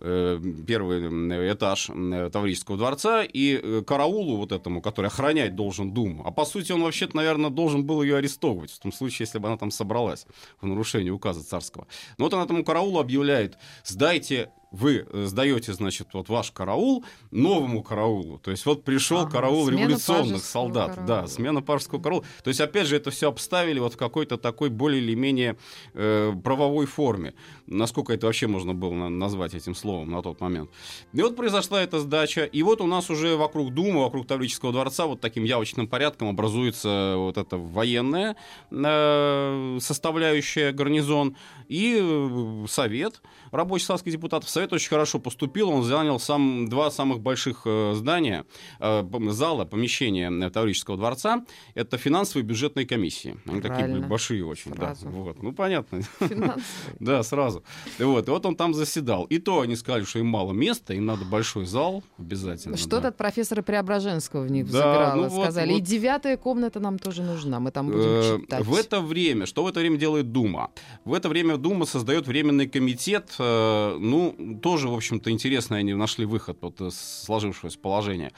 Э, 0.00 0.40
первый 0.66 1.08
этаж 1.52 1.90
Таврического 2.32 2.76
дворца 2.76 3.24
и 3.24 3.60
э, 3.60 3.82
караулу 3.84 4.36
вот 4.36 4.52
этому, 4.52 4.80
который 4.80 5.06
охранять 5.06 5.56
должен 5.56 5.92
Думу. 5.92 6.22
А 6.24 6.30
по 6.30 6.44
сути 6.44 6.70
он 6.70 6.82
вообще-то, 6.82 7.16
наверное, 7.16 7.50
должен 7.50 7.84
был 7.84 8.02
ее 8.02 8.16
арестовывать, 8.16 8.70
в 8.70 8.78
том 8.78 8.92
случае, 8.92 9.26
если 9.26 9.38
бы 9.38 9.48
она 9.48 9.56
там 9.56 9.72
собралась 9.72 10.26
в 10.60 10.66
нарушении 10.66 11.10
указа 11.10 11.42
царского. 11.58 11.86
Но 12.16 12.24
вот 12.24 12.34
он 12.34 12.42
этому 12.42 12.64
караулу 12.64 12.98
объявляет, 13.00 13.58
сдайте 13.84 14.50
вы 14.70 15.06
э, 15.10 15.24
сдаете, 15.26 15.72
значит, 15.72 16.08
вот 16.12 16.28
ваш 16.28 16.50
караул 16.50 17.04
новому 17.30 17.82
караулу. 17.82 18.38
То 18.38 18.50
есть 18.50 18.66
вот 18.66 18.84
пришел 18.84 19.20
ага, 19.20 19.30
караул 19.30 19.68
революционных 19.68 20.44
солдат. 20.44 20.90
Караула. 20.90 21.06
Да, 21.06 21.26
смена 21.26 21.62
пажеского 21.62 22.00
караула. 22.00 22.24
То 22.44 22.48
есть, 22.48 22.60
опять 22.60 22.86
же, 22.86 22.96
это 22.96 23.10
все 23.10 23.28
обставили 23.28 23.78
вот 23.78 23.94
в 23.94 23.96
какой-то 23.96 24.36
такой 24.36 24.68
более 24.68 25.02
или 25.02 25.14
менее 25.14 25.56
э, 25.94 26.32
правовой 26.44 26.86
форме. 26.86 27.34
Насколько 27.66 28.12
это 28.12 28.26
вообще 28.26 28.46
можно 28.46 28.74
было 28.74 29.08
назвать 29.08 29.54
этим 29.54 29.74
словом 29.74 30.10
на 30.10 30.22
тот 30.22 30.40
момент. 30.40 30.70
И 31.12 31.22
вот 31.22 31.36
произошла 31.36 31.82
эта 31.82 32.00
сдача. 32.00 32.44
И 32.44 32.62
вот 32.62 32.80
у 32.80 32.86
нас 32.86 33.10
уже 33.10 33.36
вокруг 33.36 33.72
Думы, 33.72 34.00
вокруг 34.00 34.26
Таврического 34.26 34.72
дворца 34.72 35.06
вот 35.06 35.20
таким 35.20 35.44
явочным 35.44 35.86
порядком 35.86 36.28
образуется 36.28 37.14
вот 37.16 37.38
эта 37.38 37.56
военная 37.56 38.36
э, 38.70 39.78
составляющая 39.80 40.72
гарнизон 40.72 41.36
и 41.68 41.98
э, 42.00 42.66
совет 42.68 43.22
рабочий 43.50 43.84
советских 43.86 44.12
депутатов. 44.12 44.48
Совет 44.58 44.72
очень 44.72 44.88
хорошо 44.88 45.20
поступил, 45.20 45.70
он 45.70 45.84
занял 45.84 46.18
сам, 46.18 46.66
два 46.68 46.90
самых 46.90 47.20
больших 47.20 47.62
э, 47.64 47.92
здания, 47.94 48.44
э, 48.80 49.04
зала, 49.28 49.64
помещения 49.64 50.50
Таврического 50.50 50.96
дворца. 50.96 51.44
Это 51.74 51.96
финансовые 51.96 52.44
и 52.44 52.48
бюджетные 52.48 52.84
комиссии. 52.84 53.36
Они 53.46 53.60
Правильно. 53.60 53.94
такие 53.94 54.08
большие 54.08 54.44
очень. 54.44 54.74
Сразу. 54.74 55.04
Да, 55.04 55.10
вот. 55.12 55.42
Ну, 55.44 55.52
понятно. 55.52 56.00
Да, 56.98 57.22
сразу. 57.22 57.62
Вот. 58.00 58.26
И 58.26 58.30
вот 58.32 58.46
он 58.46 58.56
там 58.56 58.74
заседал. 58.74 59.26
И 59.26 59.38
то 59.38 59.60
они 59.60 59.76
сказали, 59.76 60.02
что 60.02 60.18
им 60.18 60.26
мало 60.26 60.52
места, 60.52 60.92
им 60.92 61.06
надо 61.06 61.24
большой 61.24 61.64
зал 61.64 62.02
обязательно. 62.18 62.76
Что-то 62.76 63.08
от 63.08 63.16
профессора 63.16 63.62
Преображенского 63.62 64.42
в 64.42 64.50
них 64.50 64.66
забирало, 64.66 65.28
ну 65.28 65.42
сказали. 65.42 65.74
И 65.74 65.80
девятая 65.80 66.36
комната 66.36 66.80
нам 66.80 66.98
тоже 66.98 67.22
нужна, 67.22 67.60
мы 67.60 67.70
там 67.70 67.86
будем 67.86 68.40
читать. 68.40 68.64
В 68.64 68.74
это 68.74 69.00
время, 69.00 69.46
что 69.46 69.62
в 69.62 69.68
это 69.68 69.78
время 69.78 69.98
делает 69.98 70.32
Дума? 70.32 70.72
В 71.04 71.14
это 71.14 71.28
время 71.28 71.58
Дума 71.58 71.84
создает 71.84 72.26
временный 72.26 72.66
комитет, 72.66 73.36
э, 73.38 73.96
ну, 74.00 74.34
тоже, 74.62 74.88
в 74.88 74.94
общем-то, 74.94 75.30
интересно, 75.30 75.76
они 75.76 75.94
нашли 75.94 76.24
выход 76.24 76.58
вот 76.60 76.80
из 76.80 76.98
сложившегося 77.24 77.78
положения. 77.78 78.32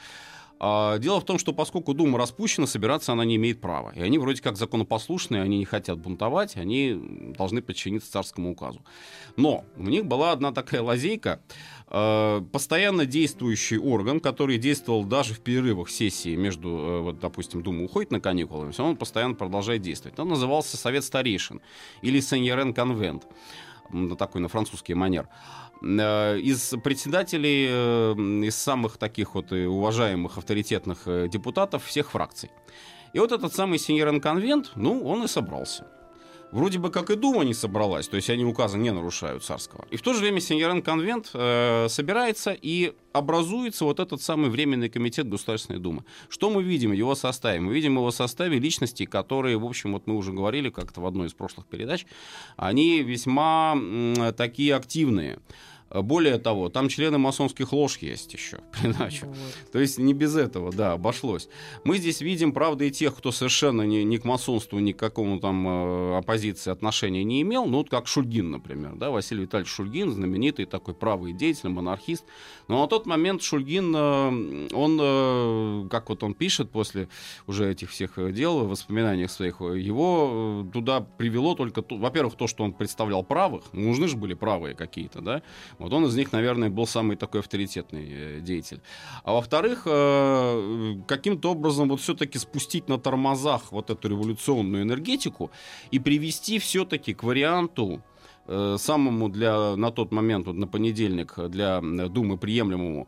А, 0.63 0.99
дело 0.99 1.19
в 1.19 1.25
том, 1.25 1.39
что 1.39 1.53
поскольку 1.53 1.95
Дума 1.95 2.19
распущена, 2.19 2.67
собираться 2.67 3.11
она 3.13 3.25
не 3.25 3.37
имеет 3.37 3.59
права. 3.59 3.93
И 3.95 4.01
они 4.01 4.19
вроде 4.19 4.43
как 4.43 4.57
законопослушные, 4.57 5.41
они 5.41 5.57
не 5.57 5.65
хотят 5.65 5.97
бунтовать, 5.97 6.55
они 6.55 7.33
должны 7.35 7.63
подчиниться 7.63 8.11
царскому 8.11 8.51
указу. 8.51 8.85
Но 9.37 9.65
у 9.75 9.83
них 9.83 10.05
была 10.05 10.31
одна 10.31 10.51
такая 10.51 10.83
лазейка. 10.83 11.41
А, 11.87 12.41
постоянно 12.51 13.07
действующий 13.07 13.79
орган, 13.79 14.19
который 14.19 14.59
действовал 14.59 15.03
даже 15.03 15.33
в 15.33 15.39
перерывах 15.39 15.89
сессии 15.89 16.35
между, 16.35 16.69
э, 16.69 17.01
вот, 17.01 17.19
допустим, 17.19 17.63
Дума 17.63 17.83
уходит 17.85 18.11
на 18.11 18.19
каникулы, 18.19 18.71
он 18.77 18.97
постоянно 18.97 19.33
продолжает 19.33 19.81
действовать. 19.81 20.19
Он 20.19 20.29
назывался 20.29 20.77
Совет 20.77 21.03
старейшин 21.03 21.59
или 22.03 22.19
Сеньерен 22.19 22.75
Конвент 22.75 23.25
такой 24.17 24.41
на 24.41 24.47
французский 24.47 24.93
манер. 24.93 25.27
Э, 25.81 26.37
из 26.37 26.73
председателей, 26.83 27.67
э, 27.69 28.13
из 28.45 28.55
самых 28.55 28.97
таких 28.97 29.35
вот 29.35 29.51
уважаемых 29.51 30.37
авторитетных 30.37 30.99
э, 31.05 31.27
депутатов 31.27 31.85
всех 31.85 32.11
фракций. 32.11 32.51
И 33.13 33.19
вот 33.19 33.31
этот 33.31 33.53
самый 33.53 33.79
Синьерен 33.79 34.21
Конвент, 34.21 34.71
ну, 34.75 35.03
он 35.03 35.23
и 35.23 35.27
собрался 35.27 35.85
вроде 36.51 36.79
бы 36.79 36.91
как 36.91 37.09
и 37.09 37.15
Дума 37.15 37.43
не 37.43 37.53
собралась, 37.53 38.07
то 38.07 38.15
есть 38.15 38.29
они 38.29 38.45
указы 38.45 38.77
не 38.77 38.91
нарушают 38.91 39.43
царского. 39.43 39.85
И 39.89 39.97
в 39.97 40.01
то 40.01 40.13
же 40.13 40.19
время 40.19 40.39
Сеньорен 40.39 40.81
Конвент 40.81 41.31
э, 41.33 41.87
собирается 41.89 42.51
и 42.51 42.93
образуется 43.13 43.85
вот 43.85 43.99
этот 43.99 44.21
самый 44.21 44.49
Временный 44.49 44.89
комитет 44.89 45.27
Государственной 45.29 45.79
Думы. 45.79 46.03
Что 46.29 46.49
мы 46.49 46.63
видим 46.63 46.91
в 46.91 46.93
его 46.93 47.15
составе? 47.15 47.59
Мы 47.59 47.73
видим 47.73 47.95
его 47.95 48.11
составе 48.11 48.59
личности, 48.59 49.05
которые, 49.05 49.57
в 49.57 49.65
общем, 49.65 49.93
вот 49.93 50.07
мы 50.07 50.15
уже 50.15 50.31
говорили 50.31 50.69
как-то 50.69 51.01
в 51.01 51.05
одной 51.05 51.27
из 51.27 51.33
прошлых 51.33 51.65
передач, 51.67 52.05
они 52.57 53.01
весьма 53.01 53.73
м, 53.75 54.33
такие 54.33 54.75
активные. 54.75 55.39
Более 55.93 56.37
того, 56.37 56.69
там 56.69 56.89
члены 56.89 57.17
масонских 57.17 57.73
лож 57.73 57.97
есть 57.97 58.33
еще 58.33 58.59
придачу. 58.81 59.27
Вот. 59.27 59.71
То 59.71 59.79
есть 59.79 59.97
не 59.97 60.13
без 60.13 60.35
этого, 60.35 60.71
да, 60.71 60.93
обошлось. 60.93 61.49
Мы 61.83 61.97
здесь 61.97 62.21
видим, 62.21 62.53
правда, 62.53 62.85
и 62.85 62.91
тех, 62.91 63.15
кто 63.15 63.31
совершенно 63.31 63.83
ни, 63.83 63.97
ни 63.97 64.17
к 64.17 64.23
масонству, 64.25 64.79
ни 64.79 64.91
к 64.91 64.97
какому 64.97 65.39
там 65.39 65.67
э, 65.67 66.17
оппозиции 66.17 66.71
отношения 66.71 67.23
не 67.23 67.41
имел, 67.41 67.65
ну, 67.65 67.79
вот 67.79 67.89
как 67.89 68.07
Шульгин, 68.07 68.51
например, 68.51 68.95
да, 68.95 69.09
Василий 69.11 69.43
Витальевич 69.43 69.71
Шульгин, 69.71 70.11
знаменитый 70.11 70.65
такой 70.65 70.93
правый 70.93 71.33
деятель, 71.33 71.69
монархист. 71.69 72.23
Но 72.67 72.81
на 72.81 72.87
тот 72.87 73.05
момент 73.05 73.41
Шульгин, 73.41 73.93
э, 73.95 74.67
он, 74.73 74.99
э, 75.01 75.87
как 75.89 76.09
вот 76.09 76.23
он 76.23 76.33
пишет 76.33 76.71
после 76.71 77.09
уже 77.47 77.69
этих 77.69 77.89
всех 77.89 78.17
дел, 78.33 78.59
в 78.59 78.69
воспоминаниях 78.69 79.31
своих, 79.31 79.59
его 79.61 80.63
э, 80.65 80.71
туда 80.71 81.01
привело 81.01 81.55
только, 81.55 81.83
во-первых, 81.89 82.35
то, 82.35 82.47
что 82.47 82.63
он 82.63 82.73
представлял 82.73 83.23
правых, 83.23 83.63
нужны 83.73 84.07
же 84.07 84.17
были 84.17 84.33
правые 84.33 84.75
какие-то, 84.75 85.21
да, 85.21 85.41
вот 85.81 85.93
он 85.93 86.05
из 86.05 86.15
них, 86.15 86.31
наверное, 86.31 86.69
был 86.69 86.87
самый 86.87 87.15
такой 87.15 87.41
авторитетный 87.41 88.07
э, 88.09 88.39
деятель. 88.41 88.81
А 89.23 89.33
во-вторых, 89.33 89.83
э, 89.85 90.95
каким-то 91.07 91.51
образом 91.51 91.89
вот 91.89 91.99
все-таки 92.01 92.39
спустить 92.39 92.87
на 92.89 92.97
тормозах 92.97 93.71
вот 93.71 93.89
эту 93.89 94.09
революционную 94.09 94.83
энергетику 94.83 95.51
и 95.91 95.99
привести 95.99 96.59
все-таки 96.59 97.13
к 97.13 97.23
варианту 97.23 98.01
э, 98.47 98.75
самому 98.77 99.29
для 99.29 99.75
на 99.75 99.91
тот 99.91 100.11
момент 100.11 100.47
вот 100.47 100.55
на 100.55 100.67
понедельник 100.67 101.35
для 101.49 101.81
Думы 101.81 102.37
приемлемому 102.37 103.07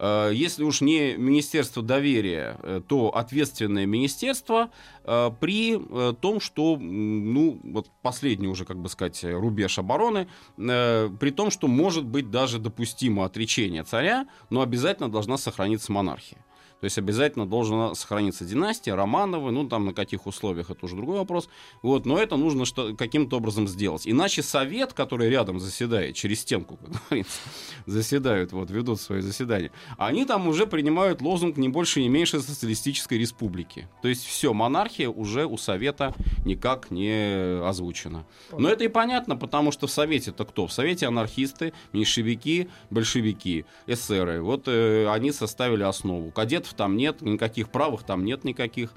если 0.00 0.62
уж 0.62 0.80
не 0.80 1.16
Министерство 1.16 1.82
доверия, 1.82 2.56
э, 2.62 2.80
то 2.86 3.08
ответственное 3.08 3.86
министерство 3.86 4.70
э, 5.04 5.30
при 5.40 5.78
том, 6.20 6.40
что, 6.40 6.76
ну, 6.76 7.60
вот 7.64 7.90
последний 8.02 8.48
уже, 8.48 8.64
как 8.64 8.78
бы 8.78 8.88
сказать, 8.88 9.24
рубеж 9.24 9.78
обороны, 9.78 10.28
при 10.56 11.30
том, 11.30 11.50
что 11.50 11.66
может 11.66 12.04
быть 12.04 12.30
даже 12.30 12.58
допустимо 12.58 13.24
отречение 13.24 13.84
царя, 13.84 14.26
но 14.50 14.60
обязательно 14.60 15.10
должна 15.10 15.36
сохраниться 15.36 15.92
монархия. 15.92 16.38
То 16.80 16.84
есть 16.84 16.96
обязательно 16.96 17.46
должна 17.46 17.94
сохраниться 17.94 18.44
династия, 18.44 18.94
Романовы, 18.94 19.50
ну 19.50 19.68
там 19.68 19.86
на 19.86 19.92
каких 19.92 20.26
условиях, 20.26 20.70
это 20.70 20.84
уже 20.86 20.94
другой 20.94 21.18
вопрос. 21.18 21.48
Вот, 21.82 22.06
но 22.06 22.18
это 22.18 22.36
нужно 22.36 22.64
что, 22.64 22.94
каким-то 22.94 23.38
образом 23.38 23.66
сделать. 23.66 24.02
Иначе 24.06 24.42
совет, 24.42 24.92
который 24.92 25.28
рядом 25.28 25.58
заседает, 25.58 26.14
через 26.14 26.40
стенку, 26.40 26.76
как 26.76 26.90
говорится, 26.90 27.40
заседают, 27.86 28.52
вот, 28.52 28.70
ведут 28.70 29.00
свои 29.00 29.20
заседания, 29.20 29.72
они 29.96 30.24
там 30.24 30.46
уже 30.46 30.66
принимают 30.66 31.20
лозунг 31.20 31.56
не 31.56 31.68
больше, 31.68 32.00
не 32.00 32.08
меньше 32.08 32.40
социалистической 32.40 33.18
республики. 33.18 33.88
То 34.02 34.08
есть 34.08 34.24
все, 34.24 34.52
монархия 34.52 35.08
уже 35.08 35.46
у 35.46 35.58
совета 35.58 36.14
никак 36.44 36.90
не 36.90 37.60
озвучена. 37.66 38.24
Но 38.56 38.68
это 38.68 38.84
и 38.84 38.88
понятно, 38.88 39.36
потому 39.36 39.72
что 39.72 39.86
в 39.86 39.90
совете-то 39.90 40.44
кто? 40.44 40.66
В 40.66 40.72
совете 40.72 41.06
анархисты, 41.06 41.72
меньшевики, 41.92 42.68
большевики, 42.90 43.64
эсеры. 43.86 44.42
Вот 44.42 44.68
э, 44.68 45.08
они 45.08 45.32
составили 45.32 45.82
основу. 45.82 46.30
Кадет 46.30 46.67
кандидатов 46.68 46.74
там 46.74 46.96
нет, 46.96 47.22
никаких 47.22 47.68
правых 47.70 48.02
там 48.02 48.24
нет 48.24 48.44
никаких. 48.44 48.92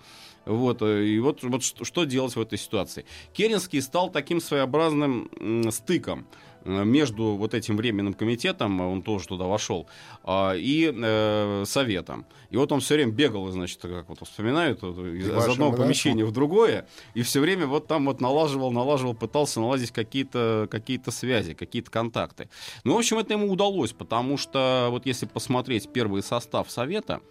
Вот, 0.45 0.81
э, 0.81 1.05
и 1.05 1.19
вот, 1.19 1.43
вот 1.43 1.63
что, 1.63 2.05
делать 2.05 2.35
в 2.35 2.41
этой 2.41 2.57
ситуации? 2.57 3.05
Керенский 3.33 3.81
стал 3.81 4.09
таким 4.09 4.41
своеобразным 4.41 5.29
стыком 5.71 6.25
между 6.65 7.35
вот 7.35 7.53
этим 7.53 7.77
временным 7.77 8.13
комитетом, 8.13 8.81
он 8.81 9.01
тоже 9.01 9.27
туда 9.27 9.45
вошел, 9.45 9.87
а, 10.23 10.53
и 10.55 10.91
э, 10.93 11.63
советом. 11.65 12.25
И 12.49 12.57
вот 12.57 12.71
он 12.71 12.81
все 12.81 12.95
время 12.95 13.11
бегал, 13.11 13.49
значит, 13.51 13.79
как 13.81 14.09
вот 14.09 14.19
вспоминают, 14.27 14.83
из, 14.83 15.25
из 15.25 15.29
одного 15.29 15.75
помещения 15.75 16.25
в 16.25 16.31
другое, 16.31 16.87
и 17.13 17.21
все 17.21 17.39
время 17.39 17.65
вот 17.65 17.87
там 17.87 18.05
вот 18.05 18.21
налаживал, 18.21 18.71
налаживал, 18.71 19.13
пытался 19.13 19.59
наладить 19.59 19.91
какие-то 19.91 20.67
какие 20.69 21.01
связи, 21.09 21.53
какие-то 21.53 21.91
контакты. 21.91 22.49
Ну, 22.83 22.95
в 22.95 22.97
общем, 22.97 23.17
это 23.17 23.33
ему 23.33 23.51
удалось, 23.51 23.91
потому 23.91 24.37
что 24.37 24.87
вот 24.91 25.05
если 25.05 25.25
посмотреть 25.25 25.91
первый 25.91 26.23
состав 26.23 26.69
совета, 26.69 27.21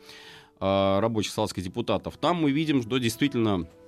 э, 0.60 0.98
рабочих 1.00 1.32
салатских 1.32 1.62
депутатов, 1.62 2.16
там 2.16 2.36
мы 2.36 2.50
видим, 2.50 2.82
что 2.82 2.98
действительно 2.98 3.66
а, 3.66 3.79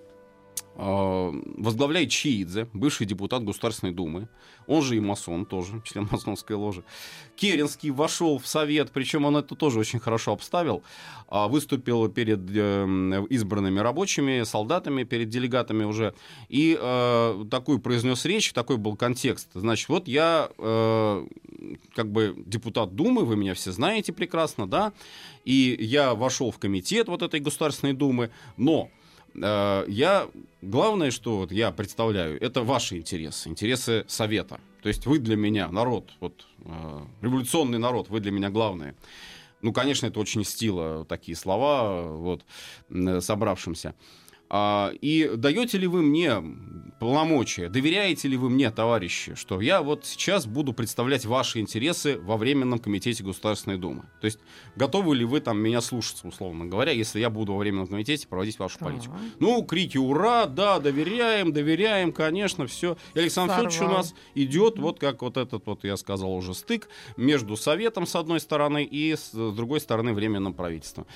возглавляет 0.74 2.10
Чиидзе, 2.10 2.66
бывший 2.72 3.06
депутат 3.06 3.44
Государственной 3.44 3.92
Думы, 3.92 4.28
он 4.66 4.82
же 4.82 4.96
и 4.96 5.00
масон 5.00 5.44
тоже, 5.44 5.82
член 5.84 6.08
масонской 6.10 6.56
ложи. 6.56 6.82
Керенский 7.36 7.90
вошел 7.90 8.38
в 8.38 8.46
совет, 8.46 8.90
причем 8.90 9.24
он 9.24 9.36
это 9.36 9.54
тоже 9.54 9.78
очень 9.78 9.98
хорошо 9.98 10.32
обставил, 10.32 10.82
а, 11.28 11.48
выступил 11.48 12.08
перед 12.08 12.40
э, 12.50 13.26
избранными 13.30 13.80
рабочими, 13.80 14.44
солдатами, 14.44 15.04
перед 15.04 15.28
делегатами 15.28 15.84
уже, 15.84 16.14
и 16.48 16.78
э, 16.80 17.44
такую 17.50 17.78
произнес 17.80 18.24
речь, 18.24 18.52
такой 18.52 18.76
был 18.76 18.96
контекст. 18.96 19.48
Значит, 19.54 19.88
вот 19.88 20.08
я 20.08 20.48
э, 20.56 21.26
как 21.94 22.10
бы 22.10 22.34
депутат 22.46 22.94
Думы, 22.94 23.24
вы 23.24 23.36
меня 23.36 23.54
все 23.54 23.72
знаете 23.72 24.12
прекрасно, 24.12 24.66
да, 24.66 24.92
и 25.44 25.76
я 25.80 26.14
вошел 26.14 26.50
в 26.50 26.58
комитет 26.58 27.08
вот 27.08 27.22
этой 27.22 27.40
Государственной 27.40 27.92
Думы, 27.92 28.30
но 28.56 28.90
я 29.34 30.28
главное, 30.60 31.10
что 31.10 31.38
вот 31.38 31.52
я 31.52 31.70
представляю, 31.70 32.40
это 32.40 32.62
ваши 32.62 32.98
интересы, 32.98 33.48
интересы 33.48 34.04
совета. 34.08 34.60
То 34.82 34.88
есть 34.88 35.06
вы 35.06 35.18
для 35.18 35.36
меня 35.36 35.68
народ, 35.68 36.10
вот 36.20 36.46
э, 36.64 37.04
революционный 37.20 37.78
народ, 37.78 38.08
вы 38.08 38.20
для 38.20 38.32
меня 38.32 38.50
главные. 38.50 38.96
Ну, 39.62 39.72
конечно, 39.72 40.06
это 40.06 40.18
очень 40.18 40.44
стило 40.44 41.04
такие 41.04 41.36
слова 41.36 42.02
вот 42.02 42.44
собравшимся. 43.20 43.94
А, 44.54 44.92
и 45.00 45.30
даете 45.36 45.78
ли 45.78 45.86
вы 45.86 46.02
мне 46.02 46.34
полномочия, 47.02 47.68
доверяете 47.68 48.28
ли 48.28 48.36
вы 48.36 48.48
мне, 48.48 48.70
товарищи, 48.70 49.34
что 49.34 49.60
я 49.60 49.82
вот 49.82 50.06
сейчас 50.06 50.46
буду 50.46 50.72
представлять 50.72 51.26
ваши 51.26 51.58
интересы 51.58 52.16
во 52.18 52.36
Временном 52.36 52.78
комитете 52.78 53.24
Государственной 53.24 53.76
Думы? 53.76 54.04
То 54.20 54.26
есть 54.26 54.38
готовы 54.76 55.16
ли 55.16 55.24
вы 55.24 55.40
там 55.40 55.58
меня 55.58 55.80
слушаться, 55.80 56.28
условно 56.28 56.66
говоря, 56.66 56.92
если 56.92 57.18
я 57.18 57.28
буду 57.28 57.54
во 57.54 57.58
Временном 57.58 57.88
комитете 57.88 58.28
проводить 58.28 58.56
вашу 58.60 58.78
так. 58.78 58.88
политику? 58.88 59.16
Ну, 59.40 59.64
крики 59.64 59.98
«Ура!», 59.98 60.46
«Да!», 60.46 60.78
«Доверяем!», 60.78 61.52
«Доверяем!», 61.52 62.12
конечно, 62.12 62.68
все. 62.68 62.96
И 63.14 63.18
Александр 63.18 63.54
Федорович 63.54 63.80
у 63.80 63.88
нас 63.88 64.14
идет 64.36 64.78
вот 64.78 65.00
как 65.00 65.22
вот 65.22 65.36
этот 65.36 65.66
вот, 65.66 65.82
я 65.82 65.96
сказал 65.96 66.32
уже, 66.32 66.54
стык 66.54 66.88
между 67.16 67.56
Советом 67.56 68.06
с 68.06 68.14
одной 68.14 68.38
стороны 68.38 68.84
и 68.84 69.16
с 69.16 69.32
другой 69.32 69.80
стороны 69.80 70.12
Временным 70.12 70.54
правительством. 70.54 71.08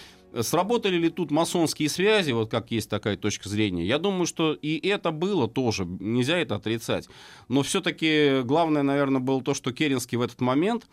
Сработали 0.43 0.97
ли 0.97 1.09
тут 1.09 1.31
масонские 1.31 1.89
связи, 1.89 2.33
вот 2.33 2.51
как 2.51 2.71
есть 2.71 2.91
такая 2.91 3.17
точка 3.17 3.49
зрения? 3.49 3.85
Я 3.85 3.99
думаю, 3.99 4.27
что 4.27 4.53
и 4.53 4.87
это 4.87 5.11
было 5.11 5.49
тоже, 5.49 5.85
нельзя 5.85 6.39
это 6.39 6.57
отрицать. 6.57 7.09
Но 7.49 7.63
все-таки 7.63 8.43
главное, 8.43 8.83
наверное, 8.83 9.21
было 9.21 9.43
то, 9.43 9.55
что 9.55 9.73
Керенский 9.73 10.17
в 10.17 10.23
этот 10.23 10.41
момент 10.41 10.87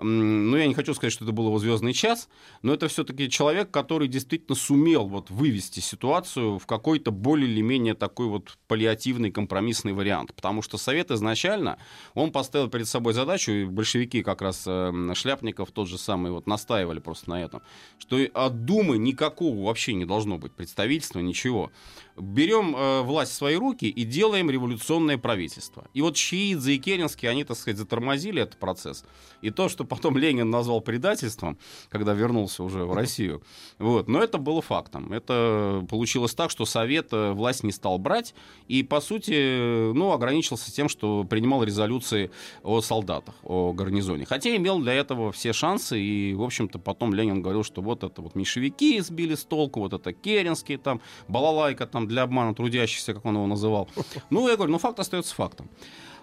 ну, 0.00 0.56
я 0.56 0.66
не 0.66 0.74
хочу 0.74 0.94
сказать, 0.94 1.12
что 1.12 1.24
это 1.24 1.32
был 1.32 1.46
его 1.46 1.58
звездный 1.58 1.92
час, 1.92 2.28
но 2.62 2.72
это 2.72 2.86
все-таки 2.86 3.28
человек, 3.28 3.70
который 3.70 4.06
действительно 4.06 4.54
сумел 4.54 5.08
вот 5.08 5.30
вывести 5.30 5.80
ситуацию 5.80 6.58
в 6.58 6.66
какой-то 6.66 7.10
более 7.10 7.50
или 7.50 7.60
менее 7.62 7.94
такой 7.94 8.26
вот 8.28 8.56
паллиативный 8.68 9.32
компромиссный 9.32 9.92
вариант. 9.92 10.34
Потому 10.34 10.62
что 10.62 10.78
Совет 10.78 11.10
изначально, 11.10 11.78
он 12.14 12.30
поставил 12.30 12.68
перед 12.68 12.86
собой 12.86 13.12
задачу, 13.12 13.50
и 13.50 13.64
большевики 13.64 14.22
как 14.22 14.40
раз 14.40 14.64
э, 14.66 15.12
Шляпников 15.14 15.72
тот 15.72 15.88
же 15.88 15.98
самый 15.98 16.30
вот 16.30 16.46
настаивали 16.46 17.00
просто 17.00 17.30
на 17.30 17.42
этом, 17.42 17.62
что 17.98 18.18
от 18.34 18.64
Думы 18.64 18.98
никакого 18.98 19.66
вообще 19.66 19.94
не 19.94 20.04
должно 20.04 20.38
быть 20.38 20.52
представительства, 20.52 21.18
ничего 21.20 21.72
берем 22.20 22.74
э, 22.76 23.02
власть 23.02 23.32
в 23.32 23.34
свои 23.34 23.56
руки 23.56 23.88
и 23.88 24.04
делаем 24.04 24.50
революционное 24.50 25.18
правительство. 25.18 25.86
И 25.94 26.02
вот 26.02 26.16
Чиидзе 26.16 26.74
и 26.74 26.78
Керенский, 26.78 27.28
они, 27.28 27.44
так 27.44 27.56
сказать, 27.56 27.78
затормозили 27.78 28.42
этот 28.42 28.58
процесс. 28.58 29.04
И 29.42 29.50
то, 29.50 29.68
что 29.68 29.84
потом 29.88 30.16
Ленин 30.16 30.50
назвал 30.50 30.80
предательством, 30.80 31.58
когда 31.88 32.12
вернулся 32.12 32.62
уже 32.62 32.84
в 32.84 32.92
Россию, 32.92 33.42
вот, 33.78 34.08
но 34.08 34.22
это 34.22 34.38
было 34.38 34.62
фактом. 34.62 35.12
Это 35.12 35.84
получилось 35.88 36.34
так, 36.34 36.50
что 36.50 36.64
Совет 36.64 37.08
э, 37.12 37.32
власть 37.32 37.64
не 37.64 37.72
стал 37.72 37.98
брать 37.98 38.34
и, 38.66 38.82
по 38.82 39.00
сути, 39.00 39.92
ну, 39.92 40.12
ограничился 40.12 40.72
тем, 40.72 40.88
что 40.88 41.24
принимал 41.24 41.64
резолюции 41.64 42.30
о 42.62 42.80
солдатах, 42.80 43.34
о 43.42 43.72
гарнизоне. 43.72 44.24
Хотя 44.24 44.54
имел 44.56 44.78
для 44.78 44.94
этого 44.94 45.32
все 45.32 45.52
шансы, 45.52 46.00
и, 46.00 46.34
в 46.34 46.42
общем-то, 46.42 46.78
потом 46.78 47.14
Ленин 47.14 47.42
говорил, 47.42 47.64
что 47.64 47.82
вот 47.82 48.04
это 48.04 48.22
вот 48.22 48.34
меньшевики 48.34 49.00
сбили 49.00 49.34
с 49.34 49.44
толку, 49.44 49.80
вот 49.80 49.92
это 49.92 50.12
Керенский 50.12 50.76
там, 50.76 51.00
балалайка 51.28 51.86
там 51.86 52.06
для 52.06 52.22
обмана 52.22 52.54
трудящихся, 52.54 53.14
как 53.14 53.24
он 53.24 53.34
его 53.34 53.46
называл. 53.46 53.88
Ну, 54.30 54.48
я 54.48 54.56
говорю, 54.56 54.72
ну 54.72 54.78
факт 54.78 54.98
остается 55.00 55.34
фактом. 55.34 55.68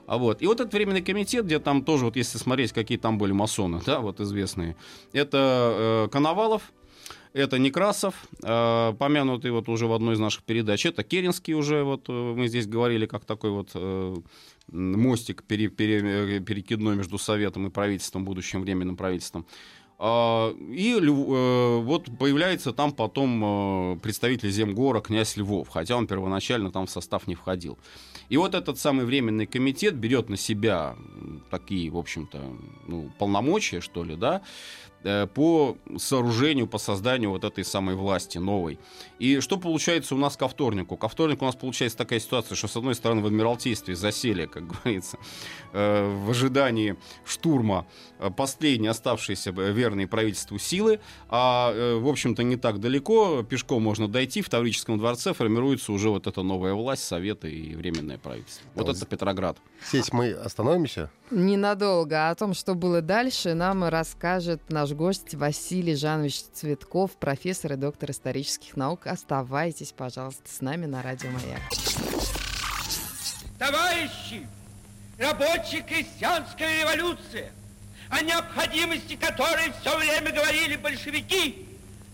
А 0.08 0.18
вот. 0.18 0.42
И 0.42 0.48
вот 0.48 0.60
этот 0.60 0.74
временный 0.74 1.02
комитет, 1.02 1.46
где 1.46 1.60
там 1.60 1.84
тоже, 1.84 2.06
вот 2.06 2.16
если 2.16 2.38
смотреть, 2.38 2.72
какие 2.74 2.98
там 2.98 3.18
были 3.18 3.32
масоны, 3.32 3.82
да, 3.86 4.00
вот 4.00 4.20
известные, 4.20 4.76
это 5.14 6.06
э, 6.06 6.10
Коновалов, 6.12 6.74
это 7.34 7.58
Некрасов, 7.58 8.14
э, 8.44 8.94
помянутый 8.98 9.52
вот 9.52 9.68
уже 9.68 9.88
в 9.88 9.94
одной 9.94 10.16
из 10.16 10.20
наших 10.20 10.44
передач, 10.44 10.86
это 10.86 11.04
Керенский 11.04 11.54
уже, 11.54 11.84
вот 11.84 12.06
э, 12.08 12.12
мы 12.12 12.48
здесь 12.48 12.68
говорили, 12.68 13.06
как 13.08 13.26
такой 13.26 13.50
вот 13.50 13.72
э, 13.74 14.16
мостик 14.72 15.44
пере, 15.44 15.70
пере, 15.70 16.40
перекидной 16.40 16.96
между 16.96 17.18
Советом 17.18 17.68
и 17.68 17.70
правительством, 17.70 18.26
будущим 18.26 18.62
временным 18.62 18.96
правительством. 18.96 19.46
А, 19.98 20.52
и 20.52 20.94
э, 20.94 21.80
вот 21.80 22.10
появляется 22.20 22.74
там 22.74 22.92
потом 22.92 23.96
э, 23.96 24.00
представитель 24.02 24.52
Земгора, 24.52 25.00
князь 25.00 25.38
Львов, 25.38 25.70
хотя 25.70 25.96
он 25.96 26.06
первоначально 26.06 26.72
там 26.72 26.86
в 26.86 26.92
состав 26.92 27.28
не 27.28 27.36
входил. 27.36 27.78
И 28.30 28.38
вот 28.38 28.56
этот 28.56 28.80
самый 28.80 29.06
временный 29.06 29.46
комитет 29.46 29.96
берет 29.96 30.30
на 30.30 30.38
себя 30.38 30.96
такие, 31.52 31.90
в 31.92 31.98
общем-то, 31.98 32.42
ну, 32.88 33.12
полномочия, 33.20 33.82
что 33.82 34.04
ли, 34.04 34.16
да, 34.16 34.42
по 35.34 35.78
сооружению, 35.98 36.68
по 36.68 36.78
созданию 36.78 37.30
вот 37.30 37.44
этой 37.44 37.64
самой 37.64 37.96
власти 37.96 38.38
новой. 38.38 38.80
И 39.20 39.40
что 39.40 39.58
получается 39.58 40.16
у 40.16 40.18
нас 40.18 40.36
ко 40.36 40.48
вторнику? 40.48 40.98
Ко 40.98 41.08
вторнику 41.08 41.46
у 41.46 41.48
нас 41.48 41.56
получается 41.56 41.98
такая 41.98 42.20
ситуация, 42.20 42.56
что 42.56 42.68
с 42.68 42.76
одной 42.76 42.96
стороны 42.96 43.22
в 43.22 43.28
Адмиралтействе 43.28 43.96
засели, 43.96 44.46
как 44.46 44.68
говорится, 44.84 45.18
э, 45.74 46.24
в 46.26 46.30
ожидании 46.30 46.96
штурма 47.24 47.86
э, 48.20 48.30
последние 48.30 48.92
оставшиеся 48.92 49.52
верные 49.52 50.08
правительству 50.08 50.58
силы, 50.58 51.00
а, 51.30 51.72
в 52.00 52.08
общем-то, 52.08 52.44
не 52.44 52.56
так 52.56 52.80
далеко, 52.80 53.44
пешком 53.44 53.84
можно 53.84 54.08
дойти, 54.08 54.42
в 54.42 54.50
Таврическом 54.50 54.98
дворце 54.98 55.34
формируется 55.34 55.92
уже 55.92 56.10
вот 56.10 56.28
эта 56.28 56.42
новая 56.42 56.74
власть, 56.74 57.04
Советы 57.04 57.52
и 57.52 57.76
Временное 57.76 58.18
правительство. 58.18 58.68
Вот 58.74 58.90
это 58.90 59.06
Петроград. 59.06 59.58
Здесь 59.90 60.12
мы 60.12 60.32
остановимся? 60.32 61.12
Ненадолго. 61.32 62.30
О 62.30 62.36
том, 62.36 62.54
что 62.54 62.76
было 62.76 63.02
дальше, 63.02 63.54
нам 63.54 63.84
расскажет 63.84 64.62
наш 64.70 64.92
гость 64.96 65.36
Василий 65.36 65.96
Жанович 65.96 66.44
Цветков, 66.54 67.12
профессор 67.18 67.74
и 67.74 67.76
доктор 67.76 68.12
исторических 68.12 68.76
наук. 68.78 69.08
Оставайтесь, 69.08 69.92
пожалуйста, 69.92 70.44
с 70.50 70.62
нами 70.62 70.86
на 70.86 71.04
Радио 71.04 71.30
Маяк. 71.32 71.62
Товарищи, 73.60 74.48
рабочая 75.18 75.82
крестьянская 75.82 76.82
революция, 76.82 77.52
о 78.10 78.22
необходимости 78.22 79.16
которой 79.16 79.72
все 79.82 79.98
время 79.98 80.32
говорили 80.32 80.78
большевики, 80.78 81.68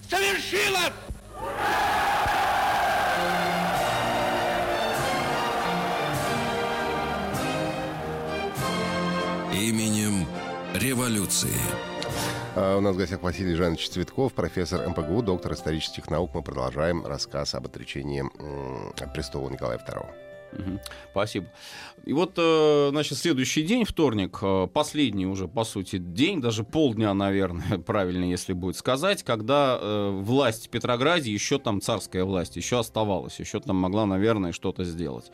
совершилась! 0.09 0.93
Именем 9.53 10.25
революции. 10.73 11.90
А 12.53 12.75
у 12.75 12.81
нас 12.81 12.95
в 12.95 12.97
гостях 12.97 13.21
Василий 13.21 13.55
Жанович 13.55 13.89
Цветков, 13.89 14.33
профессор 14.33 14.85
МПГУ, 14.89 15.21
доктор 15.21 15.53
исторических 15.53 16.09
наук. 16.09 16.31
Мы 16.33 16.41
продолжаем 16.41 17.05
рассказ 17.05 17.55
об 17.55 17.67
отречении 17.67 18.23
от 19.01 19.13
престола 19.13 19.49
Николая 19.49 19.77
II. 19.77 20.30
Спасибо. 21.11 21.47
И 22.05 22.13
вот, 22.13 22.33
э, 22.37 22.89
значит, 22.91 23.17
следующий 23.17 23.61
день, 23.61 23.85
вторник, 23.85 24.39
э, 24.41 24.67
последний 24.73 25.27
уже, 25.27 25.47
по 25.47 25.63
сути, 25.63 25.97
день, 25.97 26.41
даже 26.41 26.63
полдня, 26.63 27.13
наверное, 27.13 27.77
правильно, 27.85 28.25
если 28.25 28.53
будет 28.53 28.75
сказать, 28.75 29.23
когда 29.23 29.77
э, 29.79 30.09
власть 30.21 30.69
Петрограде, 30.69 31.31
еще 31.31 31.59
там 31.59 31.79
царская 31.79 32.23
власть, 32.23 32.55
еще 32.55 32.79
оставалась, 32.79 33.39
еще 33.39 33.59
там 33.59 33.75
могла, 33.75 34.05
наверное, 34.05 34.51
что-то 34.51 34.83
сделать. 34.83 35.31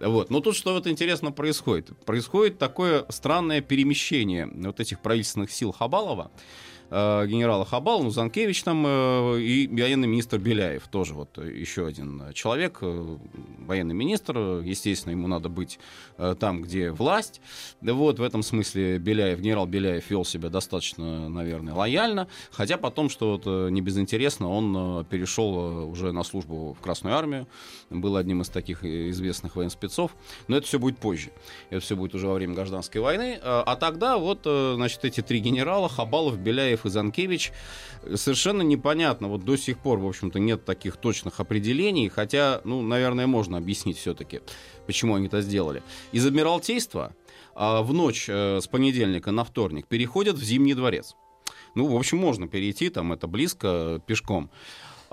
Вот. 0.00 0.30
Но 0.30 0.40
тут 0.40 0.54
что 0.54 0.74
вот 0.74 0.86
интересно 0.86 1.32
происходит? 1.32 1.96
Происходит 2.04 2.58
такое 2.58 3.06
странное 3.08 3.60
перемещение 3.60 4.46
вот 4.52 4.80
этих 4.80 5.00
правительственных 5.00 5.50
сил 5.50 5.72
Хабалова, 5.72 6.30
э, 6.92 7.26
генерала 7.26 7.64
Хабал, 7.64 8.02
ну, 8.02 8.10
Занкевич 8.10 8.62
там 8.62 8.84
э, 8.86 9.40
и 9.40 9.66
военный 9.68 10.06
министр 10.06 10.38
Беляев, 10.38 10.86
тоже 10.88 11.14
вот 11.14 11.38
еще 11.38 11.86
один 11.86 12.22
человек, 12.34 12.78
э, 12.82 13.16
военный 13.58 13.94
министр, 13.94 14.60
естественно, 14.62 15.12
ему 15.12 15.26
надо 15.26 15.48
быть 15.48 15.78
э, 16.18 16.36
там, 16.38 16.62
где 16.62 16.90
власть. 16.90 17.40
Да 17.80 17.94
вот, 17.94 18.18
в 18.18 18.22
этом 18.22 18.42
смысле 18.42 18.98
Беляев, 18.98 19.40
генерал 19.40 19.66
Беляев 19.66 20.08
вел 20.10 20.24
себя 20.24 20.48
достаточно, 20.48 21.28
наверное, 21.28 21.74
лояльно, 21.74 22.28
хотя 22.50 22.76
потом, 22.76 23.08
что 23.08 23.32
вот 23.32 23.42
э, 23.46 23.70
не 23.70 23.80
безинтересно, 23.80 24.48
он 24.48 25.00
э, 25.00 25.04
перешел 25.04 25.54
э, 25.54 25.84
уже 25.84 26.12
на 26.12 26.22
службу 26.22 26.76
в 26.78 26.82
Красную 26.82 27.16
Армию, 27.16 27.48
был 27.90 28.16
одним 28.16 28.42
из 28.42 28.48
таких 28.48 28.84
известных 28.84 29.56
военспецов, 29.56 30.12
но 30.48 30.56
это 30.56 30.66
все 30.66 30.78
будет 30.78 30.98
позже, 30.98 31.30
это 31.70 31.80
все 31.80 31.96
будет 31.96 32.14
уже 32.14 32.26
во 32.26 32.34
время 32.34 32.54
гражданской 32.54 33.00
войны, 33.00 33.38
а 33.42 33.76
тогда 33.76 34.18
вот, 34.18 34.40
значит, 34.42 35.04
эти 35.04 35.20
три 35.20 35.40
генерала, 35.40 35.88
Хабалов, 35.88 36.38
Беляев 36.38 36.81
и 36.86 36.90
Занкевич, 36.90 37.52
совершенно 38.14 38.62
непонятно, 38.62 39.28
вот 39.28 39.44
до 39.44 39.56
сих 39.56 39.78
пор, 39.78 39.98
в 39.98 40.06
общем-то, 40.06 40.38
нет 40.38 40.64
таких 40.64 40.96
точных 40.96 41.40
определений, 41.40 42.08
хотя, 42.08 42.60
ну, 42.64 42.82
наверное, 42.82 43.26
можно 43.26 43.58
объяснить 43.58 43.98
все-таки, 43.98 44.40
почему 44.86 45.14
они 45.14 45.26
это 45.26 45.40
сделали. 45.40 45.82
Из 46.12 46.26
Адмиралтейства 46.26 47.14
а 47.54 47.82
в 47.82 47.92
ночь 47.92 48.30
с 48.30 48.66
понедельника 48.66 49.30
на 49.30 49.44
вторник 49.44 49.86
переходят 49.86 50.36
в 50.36 50.42
Зимний 50.42 50.72
дворец. 50.72 51.16
Ну, 51.74 51.86
в 51.86 51.96
общем, 51.96 52.18
можно 52.18 52.48
перейти, 52.48 52.88
там 52.88 53.12
это 53.12 53.26
близко, 53.26 54.02
пешком. 54.06 54.50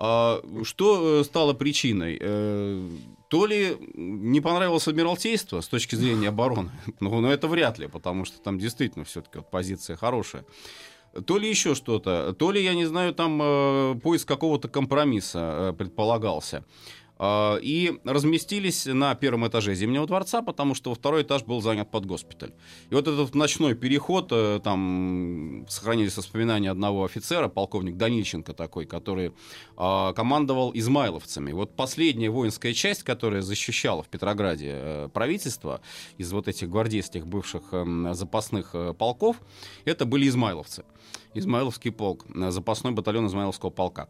А 0.02 0.42
что 0.64 1.20
э, 1.20 1.24
стало 1.26 1.54
причиной? 1.54 2.18
Э, 2.22 2.90
то 3.28 3.46
ли 3.46 3.76
не 3.94 4.40
понравилось 4.40 4.88
Адмиралтейство 4.88 5.60
с 5.60 5.68
точки 5.68 5.96
зрения 5.96 6.30
обороны, 6.30 6.72
ну, 7.02 7.20
но 7.20 7.32
это 7.32 7.50
вряд 7.50 7.80
ли, 7.80 7.88
потому 7.88 8.24
что 8.24 8.40
там 8.40 8.60
действительно 8.60 9.04
все-таки 9.04 9.40
вот 9.40 9.52
позиция 9.52 9.98
хорошая. 9.98 10.46
То 11.26 11.38
ли 11.38 11.50
еще 11.50 11.76
что-то, 11.76 12.34
то 12.34 12.52
ли, 12.52 12.64
я 12.64 12.74
не 12.74 12.86
знаю, 12.86 13.14
там 13.14 13.40
э, 13.42 13.96
поиск 14.02 14.28
какого-то 14.28 14.68
компромисса 14.68 15.76
предполагался. 15.78 16.64
А, 17.22 17.58
и 17.62 18.00
разместились 18.06 18.86
на 18.86 19.14
первом 19.14 19.46
этаже 19.46 19.76
Зимнего 19.76 20.08
дворца, 20.08 20.42
потому 20.42 20.74
что 20.74 20.96
второй 20.96 21.24
этаж 21.24 21.44
был 21.44 21.62
занят 21.62 21.92
под 21.92 22.06
госпиталь. 22.06 22.54
И 22.90 22.96
вот 22.96 23.10
этот 23.10 23.36
ночной 23.36 23.76
переход, 23.76 24.30
э, 24.32 24.62
там 24.64 25.66
сохранились 25.68 26.16
воспоминания 26.16 26.72
одного 26.72 27.04
офицера, 27.04 27.50
полковник 27.50 27.98
Данильченко 27.98 28.54
такой, 28.54 28.86
который 28.86 29.34
а, 29.76 30.14
командовал 30.14 30.72
измайловцами. 30.74 31.52
Вот 31.52 31.76
последняя 31.76 32.30
воинская 32.30 32.74
часть, 32.74 33.04
которая 33.04 33.42
защищала 33.42 34.02
в 34.02 34.08
Петрограде 34.08 34.70
э, 34.72 35.10
правительство 35.14 35.82
из 36.18 36.32
вот 36.32 36.48
этих 36.48 36.70
гвардейских 36.70 37.28
бывших 37.28 37.74
эм, 37.74 38.14
запасных 38.14 38.70
э, 38.74 38.94
полков, 38.94 39.42
это 39.84 40.06
были 40.06 40.26
измайловцы. 40.30 40.86
Измайловский 41.34 41.92
полк, 41.92 42.26
запасной 42.34 42.92
батальон 42.92 43.28
Измайловского 43.28 43.70
полка. 43.70 44.10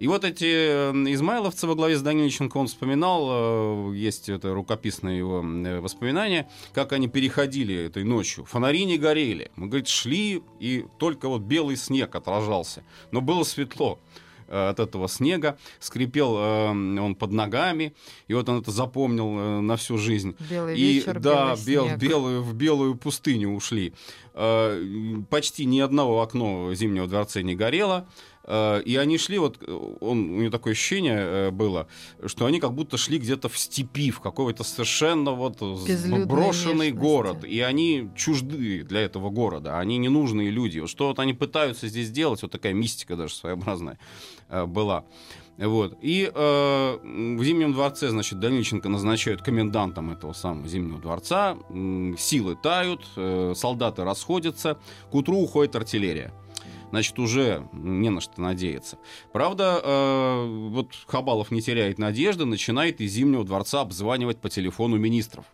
И 0.00 0.06
вот 0.06 0.24
эти 0.24 0.44
э, 0.44 0.92
измайловцы 1.12 1.66
во 1.66 1.74
главе 1.74 1.96
с 1.96 2.02
Данильченко, 2.02 2.56
он 2.58 2.66
вспоминал, 2.66 3.90
э, 3.90 3.96
есть 3.96 4.28
это 4.28 4.52
рукописное 4.54 5.16
его 5.16 5.42
э, 5.42 5.80
воспоминание, 5.80 6.48
как 6.74 6.92
они 6.92 7.08
переходили 7.08 7.74
этой 7.74 8.04
ночью. 8.04 8.44
Фонари 8.44 8.84
не 8.84 8.98
горели. 8.98 9.50
Мы, 9.56 9.68
говорит, 9.68 9.88
шли, 9.88 10.42
и 10.60 10.84
только 10.98 11.28
вот 11.28 11.42
белый 11.42 11.76
снег 11.76 12.14
отражался. 12.14 12.84
Но 13.10 13.20
было 13.20 13.44
светло 13.44 13.98
от 14.48 14.80
этого 14.80 15.08
снега, 15.08 15.58
скрипел 15.78 16.36
э, 16.36 16.68
он 16.70 17.14
под 17.14 17.32
ногами, 17.32 17.94
и 18.26 18.34
вот 18.34 18.48
он 18.48 18.60
это 18.60 18.70
запомнил 18.70 19.38
э, 19.38 19.60
на 19.60 19.76
всю 19.76 19.98
жизнь. 19.98 20.36
Белый 20.50 20.78
и, 20.78 20.94
вечер, 20.94 21.20
да, 21.20 21.54
белый 21.66 21.96
бел, 21.96 21.96
белую, 21.96 22.42
в 22.42 22.54
белую 22.54 22.94
пустыню 22.96 23.50
ушли. 23.50 23.92
Э, 24.34 24.82
почти 25.30 25.64
ни 25.64 25.80
одного 25.80 26.22
окно 26.22 26.72
Зимнего 26.74 27.06
дворца 27.06 27.42
не 27.42 27.54
горело. 27.54 28.06
Э, 28.48 28.80
и 28.82 28.96
они 28.96 29.18
шли, 29.18 29.38
вот 29.38 29.62
он, 30.00 30.30
у 30.30 30.40
него 30.40 30.50
такое 30.50 30.72
ощущение 30.72 31.18
э, 31.18 31.50
было, 31.50 31.86
что 32.26 32.46
они 32.46 32.60
как 32.60 32.72
будто 32.72 32.96
шли 32.96 33.18
где-то 33.18 33.48
в 33.50 33.58
степи, 33.58 34.10
в 34.10 34.20
какой-то 34.20 34.64
совершенно 34.64 35.32
вот 35.32 35.60
Безлюдной 35.86 36.24
брошенный 36.24 36.86
местности. 36.86 36.98
город. 36.98 37.44
И 37.44 37.60
они 37.60 38.08
чужды 38.16 38.82
для 38.84 39.02
этого 39.02 39.28
города, 39.28 39.78
они 39.78 39.98
ненужные 39.98 40.50
люди. 40.50 40.78
Вот 40.78 40.88
Что 40.88 41.08
вот 41.08 41.18
они 41.18 41.34
пытаются 41.34 41.88
здесь 41.88 42.10
делать, 42.10 42.40
вот 42.40 42.50
такая 42.50 42.72
мистика 42.72 43.16
даже 43.16 43.34
своеобразная 43.34 43.98
э, 44.48 44.64
была. 44.64 45.04
Вот. 45.58 45.98
И 46.00 46.30
э, 46.32 46.98
в 47.02 47.44
Зимнем 47.44 47.72
дворце, 47.72 48.08
значит, 48.08 48.38
Данильченко 48.38 48.88
назначают 48.88 49.42
комендантом 49.42 50.12
этого 50.12 50.32
самого 50.32 50.68
Зимнего 50.68 51.00
дворца. 51.00 51.58
Силы 52.16 52.56
тают, 52.56 53.04
э, 53.16 53.52
солдаты 53.56 54.04
расходятся. 54.04 54.78
К 55.10 55.14
утру 55.16 55.38
уходит 55.38 55.74
артиллерия 55.74 56.32
значит, 56.90 57.18
уже 57.18 57.68
не 57.72 58.10
на 58.10 58.20
что 58.20 58.40
надеяться. 58.40 58.98
Правда, 59.32 59.80
э, 59.82 60.68
вот 60.70 60.92
Хабалов 61.06 61.50
не 61.50 61.60
теряет 61.62 61.98
надежды, 61.98 62.44
начинает 62.44 63.00
из 63.00 63.12
Зимнего 63.12 63.44
дворца 63.44 63.80
обзванивать 63.80 64.40
по 64.40 64.48
телефону 64.48 64.96
министров. 64.96 65.44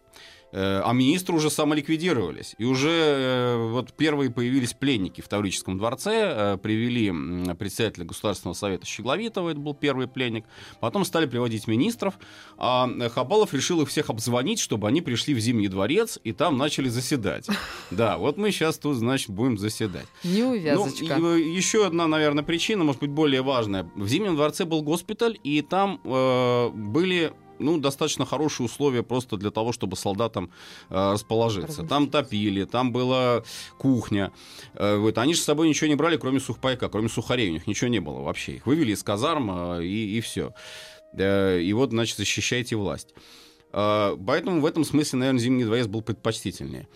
Э, 0.55 0.83
а 0.85 0.93
министры 0.93 1.35
уже 1.35 1.51
самоликвидировались. 1.51 2.55
И 2.59 2.65
уже 2.65 2.89
э, 2.89 3.69
вот 3.71 3.93
первые 3.93 4.31
появились 4.31 4.73
пленники 4.73 5.21
в 5.21 5.27
Таврическом 5.27 5.79
дворце, 5.79 6.13
э, 6.15 6.59
привели 6.59 7.11
председателя 7.57 8.05
Государственного 8.05 8.55
совета 8.55 8.87
Щегловитова, 8.87 9.51
это 9.51 9.59
был 9.59 9.75
первый 9.75 10.07
пленник, 10.07 10.45
потом 10.79 11.05
стали 11.05 11.27
приводить 11.27 11.67
министров, 11.67 12.15
а 12.57 12.89
Хабалов 13.13 13.53
решил 13.53 13.83
их 13.83 13.89
всех 13.89 14.11
обзвонить, 14.11 14.61
чтобы 14.61 14.87
они 14.87 15.01
пришли 15.01 15.35
в 15.35 15.41
Зимний 15.41 15.67
дворец 15.67 16.21
и 16.23 16.33
там 16.33 16.57
начали 16.57 16.89
заседать. 16.89 17.49
Да, 17.91 18.19
вот 18.19 18.37
мы 18.37 18.51
сейчас 18.51 18.79
тут, 18.79 18.97
значит, 18.97 19.31
будем 19.31 19.57
заседать. 19.59 20.07
Неувязочка. 20.25 21.17
Ну, 21.17 21.35
еще 21.35 21.87
одна, 21.87 22.07
наверное, 22.07 22.43
причина, 22.43 22.83
может 22.83 23.01
быть, 23.01 23.11
более 23.11 23.43
важная. 23.43 23.89
В 23.95 24.09
Зимнем 24.09 24.35
дворце 24.35 24.65
был 24.65 24.83
госпиталь, 24.83 25.39
и 25.45 25.63
там 25.63 26.01
э, 26.05 26.69
были 26.71 27.33
ну, 27.59 27.79
достаточно 27.79 28.25
хорошие 28.25 28.67
условия 28.67 29.03
просто 29.03 29.37
для 29.37 29.51
того, 29.51 29.73
чтобы 29.73 29.97
солдатам 29.97 30.51
э, 30.91 31.13
расположиться. 31.13 31.83
Там 31.85 32.09
топили, 32.09 32.65
там 32.65 32.93
была 32.93 33.43
кухня. 33.79 34.33
Э, 34.75 34.97
вот. 34.97 35.19
Они 35.19 35.35
же 35.35 35.41
с 35.41 35.45
собой 35.45 35.69
ничего 35.69 35.89
не 35.89 35.95
брали, 35.95 36.17
кроме 36.17 36.41
сухпайка, 36.41 36.89
кроме 36.89 37.09
сухарей. 37.09 37.51
У 37.51 37.53
них 37.53 37.67
ничего 37.67 37.89
не 37.89 38.01
было 38.01 38.21
вообще. 38.21 38.57
Их 38.57 38.67
вывели 38.67 38.93
из 38.93 39.03
казарм, 39.03 39.51
э, 39.79 39.85
и, 39.85 40.19
и 40.19 40.21
все. 40.21 40.55
Э, 41.17 41.61
и 41.61 41.73
вот, 41.73 41.91
значит, 41.91 42.17
защищайте 42.17 42.77
власть. 42.77 43.15
Э, 43.73 44.17
поэтому 44.27 44.61
в 44.61 44.67
этом 44.67 44.85
смысле, 44.85 45.19
наверное, 45.21 45.41
Зимний 45.41 45.65
дворец 45.65 45.87
был 45.87 46.03
предпочтительнее. 46.03 46.89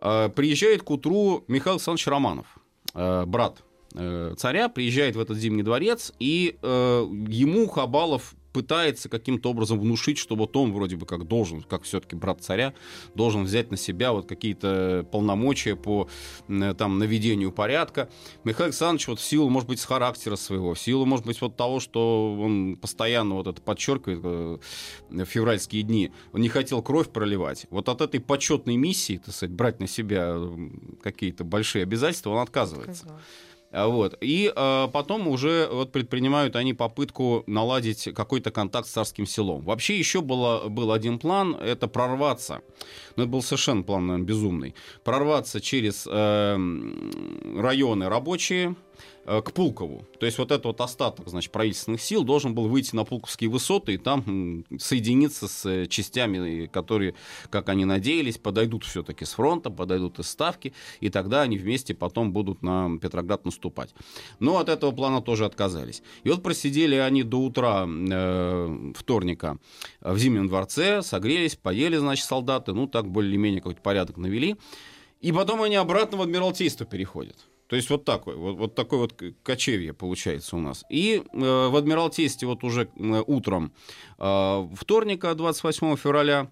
Э, 0.00 0.28
приезжает 0.28 0.82
к 0.82 0.90
утру 0.90 1.44
Михаил 1.48 1.74
Александрович 1.74 2.06
Романов, 2.06 2.46
э, 2.94 3.24
брат 3.26 3.62
э, 3.94 4.34
царя, 4.36 4.68
приезжает 4.68 5.16
в 5.16 5.20
этот 5.20 5.36
Зимний 5.36 5.62
дворец, 5.62 6.12
и 6.18 6.56
э, 6.60 7.06
ему 7.28 7.68
Хабалов 7.68 8.34
пытается 8.58 9.08
каким-то 9.08 9.50
образом 9.50 9.78
внушить, 9.78 10.18
что 10.18 10.34
вот 10.34 10.56
он 10.56 10.72
вроде 10.72 10.96
бы 10.96 11.06
как 11.06 11.28
должен, 11.28 11.62
как 11.62 11.84
все-таки 11.84 12.16
брат 12.16 12.42
царя, 12.42 12.74
должен 13.14 13.44
взять 13.44 13.70
на 13.70 13.76
себя 13.76 14.10
вот 14.10 14.26
какие-то 14.26 15.06
полномочия 15.12 15.76
по 15.76 16.08
э, 16.48 16.74
там 16.76 16.98
наведению 16.98 17.52
порядка. 17.52 18.08
Михаил 18.42 18.66
Александрович 18.70 19.06
вот 19.06 19.20
в 19.20 19.22
силу, 19.22 19.48
может 19.48 19.68
быть, 19.68 19.78
с 19.78 19.84
характера 19.84 20.34
своего, 20.34 20.74
в 20.74 20.80
силу, 20.80 21.06
может 21.06 21.24
быть, 21.24 21.40
вот 21.40 21.54
того, 21.54 21.78
что 21.78 22.36
он 22.36 22.76
постоянно 22.76 23.36
вот 23.36 23.46
это 23.46 23.62
подчеркивает 23.62 24.20
э, 24.24 24.58
в 25.10 25.24
февральские 25.24 25.84
дни, 25.84 26.10
он 26.32 26.40
не 26.40 26.48
хотел 26.48 26.82
кровь 26.82 27.10
проливать. 27.10 27.66
Вот 27.70 27.88
от 27.88 28.00
этой 28.00 28.18
почетной 28.18 28.74
миссии, 28.74 29.20
так 29.24 29.32
сказать, 29.32 29.54
брать 29.54 29.78
на 29.78 29.86
себя 29.86 30.34
какие-то 31.00 31.44
большие 31.44 31.84
обязательства, 31.84 32.30
он 32.30 32.38
отказывается. 32.40 33.04
Сказала. 33.04 33.20
А, 33.70 33.88
Вот. 33.88 34.16
И 34.20 34.52
э, 34.54 34.88
потом 34.92 35.28
уже 35.28 35.68
вот 35.70 35.92
предпринимают 35.92 36.56
они 36.56 36.72
попытку 36.74 37.44
наладить 37.46 38.08
какой-то 38.14 38.50
контакт 38.50 38.88
с 38.88 38.92
царским 38.92 39.26
селом. 39.26 39.62
Вообще 39.62 39.98
еще 39.98 40.20
было, 40.20 40.68
был 40.68 40.92
один 40.92 41.18
план, 41.18 41.54
это 41.54 41.86
прорваться. 41.88 42.62
Но 43.16 43.24
это 43.24 43.32
был 43.32 43.42
совершенно 43.42 43.82
план, 43.82 44.06
наверное, 44.06 44.26
безумный. 44.26 44.74
Прорваться 45.04 45.60
через 45.60 46.06
э, 46.10 46.58
районы 47.56 48.08
рабочие, 48.08 48.74
к 49.24 49.52
Пулкову. 49.52 50.06
То 50.18 50.26
есть 50.26 50.38
вот 50.38 50.50
этот 50.50 50.64
вот 50.64 50.80
остаток, 50.80 51.28
значит, 51.28 51.52
правительственных 51.52 52.00
сил 52.00 52.24
должен 52.24 52.54
был 52.54 52.68
выйти 52.68 52.96
на 52.96 53.04
Пулковские 53.04 53.50
высоты 53.50 53.94
и 53.94 53.98
там 53.98 54.64
соединиться 54.78 55.48
с 55.48 55.66
э, 55.66 55.86
частями, 55.86 56.66
которые, 56.66 57.14
как 57.50 57.68
они 57.68 57.84
надеялись, 57.84 58.38
подойдут 58.38 58.84
все-таки 58.84 59.24
с 59.24 59.32
фронта, 59.32 59.70
подойдут 59.70 60.18
из 60.18 60.28
Ставки, 60.28 60.72
и 61.00 61.10
тогда 61.10 61.42
они 61.42 61.58
вместе 61.58 61.94
потом 61.94 62.32
будут 62.32 62.62
на 62.62 62.98
Петроград 62.98 63.44
наступать. 63.44 63.94
Но 64.40 64.58
от 64.58 64.68
этого 64.68 64.92
плана 64.92 65.20
тоже 65.20 65.44
отказались. 65.44 66.02
И 66.24 66.30
вот 66.30 66.42
просидели 66.42 66.94
они 66.94 67.22
до 67.22 67.40
утра 67.40 67.86
э, 67.86 68.92
вторника 68.94 69.58
в 70.00 70.16
Зимнем 70.18 70.48
дворце, 70.48 71.02
согрелись, 71.02 71.56
поели, 71.56 71.96
значит, 71.96 72.24
солдаты, 72.24 72.72
ну 72.72 72.86
так 72.86 73.10
более-менее 73.10 73.60
какой-то 73.60 73.82
порядок 73.82 74.16
навели. 74.16 74.56
И 75.20 75.32
потом 75.32 75.62
они 75.62 75.76
обратно 75.76 76.18
в 76.18 76.22
Адмиралтейство 76.22 76.86
переходят. 76.86 77.47
То 77.68 77.76
есть 77.76 77.90
вот 77.90 78.04
такой, 78.04 78.34
вот, 78.34 78.56
вот 78.56 78.74
такой 78.74 78.98
вот 78.98 79.14
кочевье 79.42 79.92
получается 79.92 80.56
у 80.56 80.60
нас. 80.60 80.84
И 80.88 81.22
э, 81.22 81.68
в 81.68 81.76
Адмиралтействе 81.76 82.48
вот 82.48 82.64
уже 82.64 82.88
утром 83.26 83.72
э, 84.18 84.68
вторника, 84.74 85.34
28 85.34 85.96
февраля, 85.96 86.50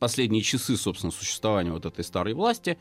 последние 0.00 0.42
часы, 0.42 0.76
собственно, 0.76 1.12
существования 1.12 1.70
вот 1.70 1.86
этой 1.86 2.04
старой 2.04 2.34
власти, 2.34 2.78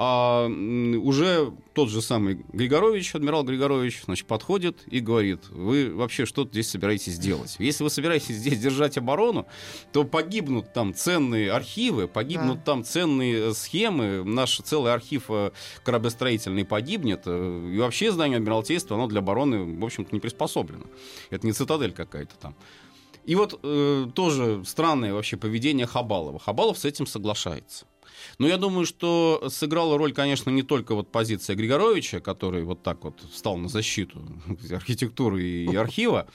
а 0.00 0.46
уже 0.46 1.52
тот 1.74 1.90
же 1.90 2.00
самый 2.02 2.44
Григорович, 2.52 3.16
адмирал 3.16 3.42
Григорович, 3.42 4.02
значит, 4.04 4.28
подходит 4.28 4.84
и 4.86 5.00
говорит, 5.00 5.48
вы 5.48 5.92
вообще 5.92 6.24
что 6.24 6.44
здесь 6.44 6.70
собираетесь 6.70 7.18
делать? 7.18 7.56
Если 7.58 7.82
вы 7.82 7.90
собираетесь 7.90 8.36
здесь 8.36 8.60
держать 8.60 8.96
оборону, 8.96 9.48
то 9.92 10.04
погибнут 10.04 10.72
там 10.72 10.94
ценные 10.94 11.50
архивы, 11.50 12.06
погибнут 12.06 12.58
да. 12.58 12.64
там 12.64 12.84
ценные 12.84 13.48
э, 13.48 13.52
схемы, 13.54 14.22
наш 14.22 14.58
целый 14.58 14.92
архив 14.94 15.24
э, 15.30 15.50
кораблестроительный 15.82 16.64
погибнет, 16.64 17.22
э, 17.26 17.70
и 17.74 17.78
вообще 17.78 18.12
здание 18.12 18.36
Адмиралтейства, 18.36 18.94
оно 18.94 19.08
для 19.08 19.18
обороны, 19.18 19.80
в 19.80 19.84
общем-то, 19.84 20.14
не 20.14 20.20
приспособлено. 20.20 20.84
Это 21.30 21.44
не 21.44 21.52
цитадель 21.52 21.90
какая-то 21.90 22.36
там. 22.36 22.54
И 23.24 23.34
вот 23.34 23.58
э, 23.64 24.06
тоже 24.14 24.62
странное 24.64 25.12
вообще 25.12 25.36
поведение 25.36 25.86
Хабалова. 25.86 26.38
Хабалов 26.38 26.78
с 26.78 26.84
этим 26.84 27.04
соглашается. 27.04 27.84
Но 28.38 28.46
я 28.46 28.56
думаю, 28.56 28.86
что 28.86 29.44
сыграла 29.48 29.98
роль, 29.98 30.12
конечно, 30.12 30.50
не 30.50 30.62
только 30.62 30.94
вот 30.94 31.10
позиция 31.10 31.56
Григоровича, 31.56 32.20
который 32.20 32.62
вот 32.64 32.82
так 32.82 33.04
вот 33.04 33.20
встал 33.32 33.56
на 33.56 33.68
защиту 33.68 34.20
архитектуры 34.70 35.42
и 35.42 35.74
архива 35.76 36.28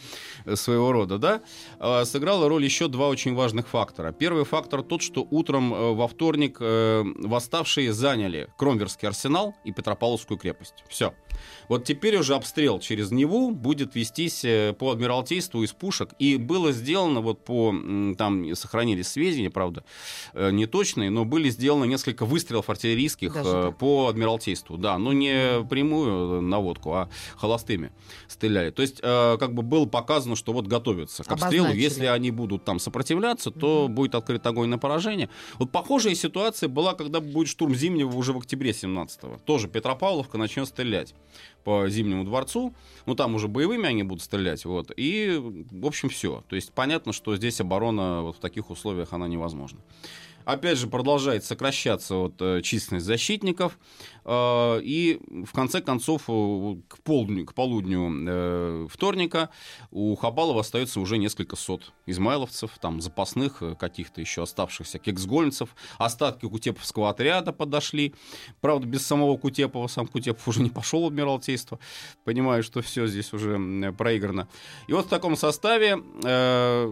своего 0.55 0.91
рода, 0.91 1.17
да, 1.17 1.41
а 1.79 2.05
сыграла 2.05 2.49
роль 2.49 2.63
еще 2.63 2.87
два 2.87 3.07
очень 3.07 3.35
важных 3.35 3.67
фактора. 3.67 4.11
Первый 4.11 4.45
фактор 4.45 4.83
тот, 4.83 5.01
что 5.01 5.27
утром 5.29 5.73
э, 5.73 5.93
во 5.93 6.07
вторник 6.07 6.57
э, 6.59 7.03
восставшие 7.03 7.93
заняли 7.93 8.49
Кромверский 8.57 9.07
арсенал 9.07 9.55
и 9.63 9.71
Петропавловскую 9.71 10.37
крепость. 10.37 10.83
Все. 10.87 11.13
Вот 11.69 11.85
теперь 11.85 12.17
уже 12.17 12.35
обстрел 12.35 12.79
через 12.79 13.11
Неву 13.11 13.51
будет 13.51 13.95
вестись 13.95 14.43
э, 14.43 14.73
по 14.77 14.91
Адмиралтейству 14.91 15.63
из 15.63 15.71
пушек. 15.71 16.13
И 16.19 16.37
было 16.37 16.71
сделано 16.71 17.21
вот 17.21 17.43
по... 17.43 17.73
Там 18.17 18.55
сохранились 18.55 19.07
сведения, 19.07 19.49
правда, 19.49 19.83
неточные, 20.33 21.09
но 21.09 21.25
были 21.25 21.49
сделаны 21.49 21.85
несколько 21.85 22.25
выстрелов 22.25 22.69
артиллерийских 22.69 23.33
Даже 23.33 23.73
по 23.79 24.07
Адмиралтейству. 24.07 24.77
Да, 24.77 24.97
но 24.97 25.13
не 25.13 25.63
прямую 25.65 26.41
наводку, 26.41 26.93
а 26.93 27.09
холостыми 27.35 27.91
стреляли. 28.27 28.71
То 28.71 28.81
есть 28.81 29.01
как 29.01 29.53
бы 29.53 29.63
было 29.63 29.85
показано, 29.85 30.35
что 30.35 30.53
вот 30.53 30.67
готовятся 30.67 31.23
к 31.23 31.31
обстрелу. 31.31 31.65
Обозначили. 31.65 31.83
Если 31.83 32.05
они 32.05 32.31
будут 32.31 32.63
там 32.65 32.79
сопротивляться, 32.79 33.51
то 33.51 33.85
угу. 33.85 33.93
будет 33.93 34.15
открыт 34.15 34.45
огонь 34.45 34.69
на 34.69 34.77
поражение. 34.77 35.29
Вот 35.59 35.71
похожая 35.71 36.15
ситуация 36.15 36.69
была, 36.69 36.93
когда 36.93 37.19
будет 37.19 37.47
штурм 37.47 37.75
Зимнего 37.75 38.15
уже 38.15 38.33
в 38.33 38.37
октябре 38.37 38.71
17-го. 38.71 39.39
Тоже 39.45 39.67
Петропавловка 39.67 40.37
начнет 40.37 40.67
стрелять 40.67 41.13
по 41.63 41.87
Зимнему 41.89 42.23
дворцу. 42.23 42.73
Ну, 43.05 43.15
там 43.15 43.35
уже 43.35 43.47
боевыми 43.47 43.87
они 43.87 44.03
будут 44.03 44.23
стрелять. 44.23 44.65
Вот. 44.65 44.91
И, 44.95 45.39
в 45.71 45.85
общем, 45.85 46.09
все. 46.09 46.43
То 46.47 46.55
есть 46.55 46.71
понятно, 46.73 47.13
что 47.13 47.35
здесь 47.35 47.61
оборона 47.61 48.21
вот 48.21 48.37
в 48.37 48.39
таких 48.39 48.69
условиях 48.69 49.13
она 49.13 49.27
невозможна. 49.27 49.79
Опять 50.45 50.77
же, 50.77 50.87
продолжает 50.87 51.45
сокращаться 51.45 52.15
вот, 52.15 52.33
э, 52.41 52.61
численность 52.61 53.05
защитников. 53.05 53.77
Э, 54.25 54.79
и 54.81 55.19
в 55.45 55.51
конце 55.51 55.81
концов, 55.81 56.23
э, 56.27 56.75
к, 56.87 56.99
полдню, 56.99 57.45
к 57.45 57.53
полудню 57.53 58.11
э, 58.27 58.87
вторника 58.89 59.49
у 59.91 60.15
Хабалова 60.15 60.61
остается 60.61 60.99
уже 60.99 61.17
несколько 61.17 61.55
сот 61.55 61.93
измайловцев, 62.05 62.71
там 62.79 63.01
запасных 63.01 63.61
каких-то 63.79 64.21
еще 64.21 64.43
оставшихся 64.43 64.99
кексгольмцев. 64.99 65.75
Остатки 65.97 66.47
Кутеповского 66.47 67.09
отряда 67.09 67.53
подошли. 67.53 68.13
Правда, 68.61 68.87
без 68.87 69.05
самого 69.05 69.37
Кутепова. 69.37 69.87
Сам 69.87 70.07
Кутепов 70.07 70.47
уже 70.47 70.61
не 70.61 70.69
пошел 70.69 71.03
в 71.03 71.07
Адмиралтейство. 71.07 71.79
Понимаю, 72.23 72.63
что 72.63 72.81
все 72.81 73.07
здесь 73.07 73.33
уже 73.33 73.93
проиграно. 73.97 74.47
И 74.87 74.93
вот 74.93 75.05
в 75.05 75.09
таком 75.09 75.35
составе 75.35 75.97
э, 76.23 76.91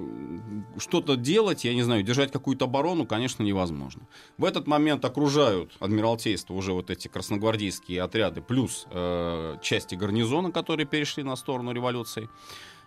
что-то 0.78 1.15
делать, 1.15 1.63
я 1.63 1.74
не 1.74 1.84
знаю, 1.84 2.04
держать 2.04 2.32
какую-то 2.32 2.65
оборону, 2.65 3.06
конечно, 3.06 3.44
невозможно. 3.44 4.04
В 4.38 4.46
этот 4.46 4.67
момент 4.67 5.04
окружают 5.06 5.76
Адмиралтейство 5.80 6.54
уже 6.54 6.74
вот 6.74 6.89
эти 6.89 7.08
красногвардейские 7.22 8.02
отряды 8.02 8.42
плюс 8.42 8.88
э, 8.90 9.58
части 9.62 9.94
гарнизона, 9.94 10.52
которые 10.52 10.88
перешли 10.88 11.22
на 11.22 11.36
сторону 11.36 11.72
революции, 11.72 12.30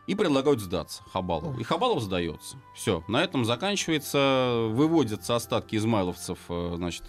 и 0.09 0.15
предлагают 0.17 0.61
сдаться 0.61 1.03
Хабалову. 1.13 1.59
И 1.61 1.63
Хабалов 1.63 2.03
сдается. 2.03 2.57
Все, 2.75 3.05
на 3.07 3.23
этом 3.23 3.45
заканчивается, 3.45 4.69
выводятся 4.71 5.37
остатки 5.37 5.77
измайловцев, 5.77 6.39
э, 6.49 6.73
значит, 6.75 7.05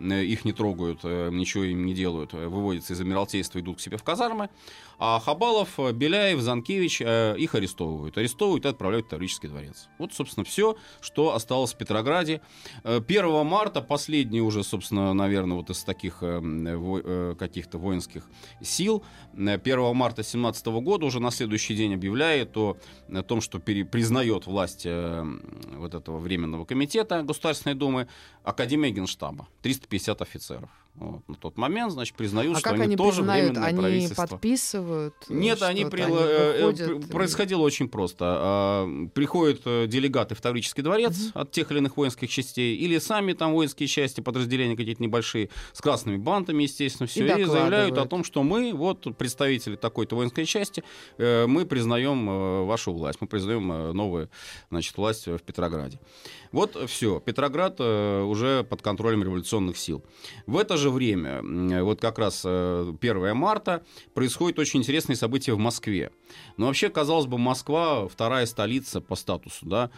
их 0.00 0.44
не 0.44 0.52
трогают, 0.52 1.00
э, 1.04 1.30
ничего 1.30 1.64
им 1.64 1.84
не 1.84 1.94
делают, 1.94 2.32
выводятся 2.32 2.94
из 2.94 3.00
Адмиралтейства, 3.00 3.60
идут 3.60 3.78
к 3.78 3.80
себе 3.80 3.96
в 3.96 4.02
казармы. 4.02 4.50
А 4.98 5.18
Хабалов, 5.18 5.78
Беляев, 5.94 6.40
Занкевич 6.40 7.00
э, 7.00 7.34
их 7.38 7.54
арестовывают. 7.54 8.18
Арестовывают 8.18 8.66
и 8.66 8.68
отправляют 8.68 9.06
в 9.06 9.08
Таврический 9.08 9.48
дворец. 9.48 9.88
Вот, 9.98 10.12
собственно, 10.12 10.44
все, 10.44 10.76
что 11.00 11.34
осталось 11.34 11.72
в 11.72 11.78
Петрограде. 11.78 12.42
1 12.84 13.46
марта, 13.46 13.80
последний 13.80 14.42
уже, 14.42 14.62
собственно, 14.62 15.14
наверное, 15.14 15.56
вот 15.56 15.70
из 15.70 15.84
таких 15.84 16.18
э, 16.20 17.34
каких-то 17.38 17.78
воинских 17.78 18.28
сил, 18.60 19.02
1 19.32 19.96
марта 19.96 20.22
17 20.22 20.66
года 20.66 21.06
уже 21.06 21.18
на 21.20 21.30
следующий 21.30 21.74
день 21.74 21.94
объявляет 21.94 22.56
о, 22.56 22.76
о 23.08 23.22
том, 23.22 23.40
что 23.40 23.58
пере, 23.58 23.84
признает 23.84 24.46
власть 24.46 24.82
э, 24.84 25.24
вот 25.76 25.94
этого 25.94 26.18
Временного 26.18 26.64
комитета 26.64 27.22
Государственной 27.22 27.74
Думы 27.74 28.06
Академия 28.44 28.90
Генштаба. 28.90 29.48
350 29.90 30.22
офицеров. 30.22 30.70
Вот, 30.96 31.26
на 31.28 31.34
тот 31.34 31.56
момент, 31.56 31.92
значит, 31.92 32.14
признают, 32.14 32.56
а 32.56 32.60
что 32.60 32.70
они, 32.70 32.82
они 32.82 32.96
тоже 32.96 33.18
признают? 33.18 33.50
временное 33.52 33.68
они 33.68 33.78
правительство. 33.78 34.26
подписывают? 34.26 35.14
Нет, 35.28 35.62
они, 35.62 35.86
при... 35.86 36.02
они 36.02 36.14
э, 36.14 36.66
выходят... 36.66 37.10
происходило 37.10 37.62
очень 37.62 37.88
просто. 37.88 38.24
А, 38.28 39.06
приходят 39.14 39.62
э, 39.64 39.86
делегаты 39.86 40.34
в 40.34 40.40
Таврический 40.40 40.82
дворец 40.82 41.16
угу. 41.18 41.40
от 41.40 41.52
тех 41.52 41.70
или 41.70 41.78
иных 41.78 41.96
воинских 41.96 42.28
частей, 42.28 42.76
или 42.76 42.98
сами 42.98 43.32
там 43.32 43.52
воинские 43.52 43.86
части, 43.86 44.20
подразделения 44.20 44.76
какие-то 44.76 45.02
небольшие, 45.02 45.48
с 45.72 45.80
красными 45.80 46.16
бантами, 46.16 46.64
естественно, 46.64 47.06
все, 47.06 47.24
и, 47.24 47.42
и 47.42 47.44
заявляют 47.44 47.96
о 47.96 48.04
том, 48.06 48.24
что 48.24 48.42
мы, 48.42 48.74
вот, 48.74 49.16
представители 49.16 49.76
такой-то 49.76 50.16
воинской 50.16 50.44
части, 50.44 50.82
э, 51.18 51.46
мы 51.46 51.66
признаем 51.66 52.66
вашу 52.66 52.92
власть, 52.92 53.20
мы 53.20 53.26
признаем 53.26 53.68
новую, 53.96 54.28
значит, 54.70 54.96
власть 54.96 55.26
в 55.28 55.38
Петрограде. 55.38 55.98
Вот 56.52 56.76
все, 56.90 57.20
Петроград 57.20 57.80
уже 57.80 58.64
под 58.64 58.82
контролем 58.82 59.22
революционных 59.22 59.78
сил. 59.78 60.04
В 60.46 60.56
это 60.56 60.76
же 60.80 60.90
время, 60.90 61.42
вот 61.82 62.00
как 62.00 62.18
раз 62.18 62.44
1 62.44 62.98
э, 63.02 63.34
марта, 63.34 63.84
происходит 64.14 64.58
очень 64.58 64.80
интересные 64.80 65.16
события 65.16 65.52
в 65.52 65.58
Москве. 65.58 66.10
Но 66.56 66.66
вообще, 66.66 66.88
казалось 66.88 67.26
бы, 67.26 67.38
Москва 67.38 68.08
вторая 68.08 68.46
столица 68.46 69.00
по 69.00 69.14
статусу, 69.14 69.66
да, 69.66 69.90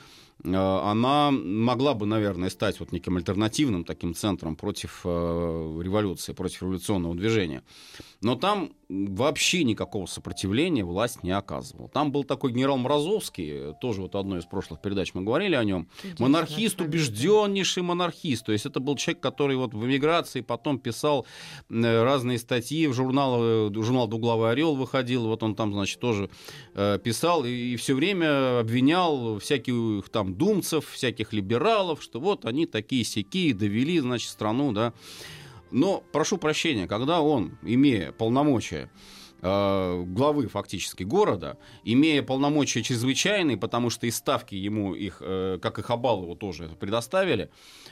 Э, 0.44 0.80
она 0.84 1.30
могла 1.30 1.94
бы, 1.94 2.06
наверное, 2.06 2.50
стать 2.50 2.80
вот 2.80 2.92
неким 2.92 3.16
альтернативным 3.16 3.84
таким 3.84 4.14
центром 4.14 4.56
против 4.56 5.00
э, 5.04 5.80
революции, 5.82 6.32
против 6.32 6.62
революционного 6.62 7.14
движения. 7.14 7.62
Но 8.20 8.34
там 8.34 8.72
вообще 8.92 9.64
никакого 9.64 10.06
сопротивления 10.06 10.84
власть 10.84 11.22
не 11.22 11.30
оказывала. 11.30 11.88
Там 11.88 12.12
был 12.12 12.24
такой 12.24 12.52
генерал 12.52 12.78
Мразовский, 12.78 13.74
тоже 13.80 14.02
вот 14.02 14.14
одной 14.14 14.40
из 14.40 14.44
прошлых 14.44 14.80
передач 14.80 15.14
мы 15.14 15.22
говорили 15.22 15.54
о 15.54 15.64
нем, 15.64 15.88
монархист, 16.18 16.80
убежденнейший 16.80 17.82
монархист. 17.82 18.46
То 18.46 18.52
есть 18.52 18.66
это 18.66 18.80
был 18.80 18.96
человек, 18.96 19.22
который 19.22 19.56
вот 19.56 19.74
в 19.74 19.84
эмиграции 19.84 20.40
потом 20.40 20.78
писал 20.78 21.26
э, 21.70 22.02
разные 22.02 22.38
статьи, 22.38 22.86
в 22.86 22.94
журнал, 22.94 23.72
журнал 23.72 24.08
«Дуглавый 24.08 24.50
орел» 24.50 24.74
выходил, 24.74 25.26
вот 25.26 25.42
он 25.42 25.54
там, 25.54 25.72
значит, 25.72 25.98
тоже 26.00 26.28
писал 26.74 27.44
и, 27.44 27.50
и 27.50 27.76
все 27.76 27.94
время 27.94 28.60
обвинял 28.60 29.38
всяких 29.38 30.08
там 30.10 30.34
думцев, 30.34 30.88
всяких 30.90 31.32
либералов, 31.32 32.02
что 32.02 32.20
вот 32.20 32.44
они 32.44 32.66
такие 32.66 33.04
сякие 33.04 33.54
довели, 33.54 34.00
значит, 34.00 34.28
страну, 34.30 34.72
да. 34.72 34.92
Но, 35.72 36.04
прошу 36.12 36.36
прощения, 36.36 36.86
когда 36.86 37.22
он, 37.22 37.58
имея 37.62 38.12
полномочия 38.12 38.90
э, 39.40 40.04
главы 40.06 40.48
фактически 40.48 41.02
города, 41.02 41.56
имея 41.82 42.22
полномочия 42.22 42.82
чрезвычайные, 42.82 43.56
потому 43.56 43.88
что 43.88 44.06
и 44.06 44.10
ставки 44.10 44.54
ему 44.54 44.94
их, 44.94 45.18
э, 45.20 45.58
как 45.60 45.78
и 45.78 45.82
Хабалову 45.82 46.36
тоже 46.36 46.68
предоставили, 46.78 47.50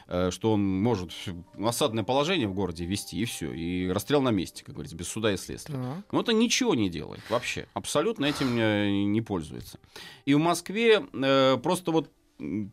э, 0.08 0.30
что 0.30 0.52
он 0.52 0.82
может 0.82 1.10
осадное 1.58 2.04
положение 2.04 2.48
в 2.48 2.54
городе 2.54 2.84
вести, 2.84 3.18
и 3.18 3.24
все, 3.24 3.50
и 3.50 3.88
расстрел 3.88 4.20
на 4.20 4.30
месте, 4.30 4.62
как 4.62 4.74
говорится, 4.74 4.96
без 4.96 5.08
суда 5.08 5.32
и 5.32 5.38
следствия. 5.38 5.78
Но 6.12 6.20
это 6.20 6.32
ничего 6.34 6.74
не 6.74 6.90
делает 6.90 7.22
вообще, 7.30 7.66
абсолютно 7.72 8.26
этим 8.26 8.54
не, 8.54 9.20
пользуется. 9.22 9.78
И 10.26 10.34
в 10.34 10.38
Москве 10.38 11.00
просто 11.00 11.92
вот 11.92 12.10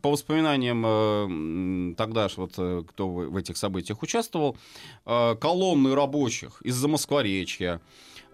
по 0.02 0.10
воспоминаниям 0.10 0.84
э, 0.86 1.94
тогда, 1.96 2.28
вот, 2.36 2.54
э, 2.58 2.82
кто 2.88 3.08
в, 3.08 3.36
этих 3.36 3.56
событиях 3.56 4.02
участвовал, 4.02 4.56
э, 5.04 5.36
колонны 5.40 5.94
рабочих 5.94 6.60
из 6.62 6.74
Замоскворечья, 6.76 7.80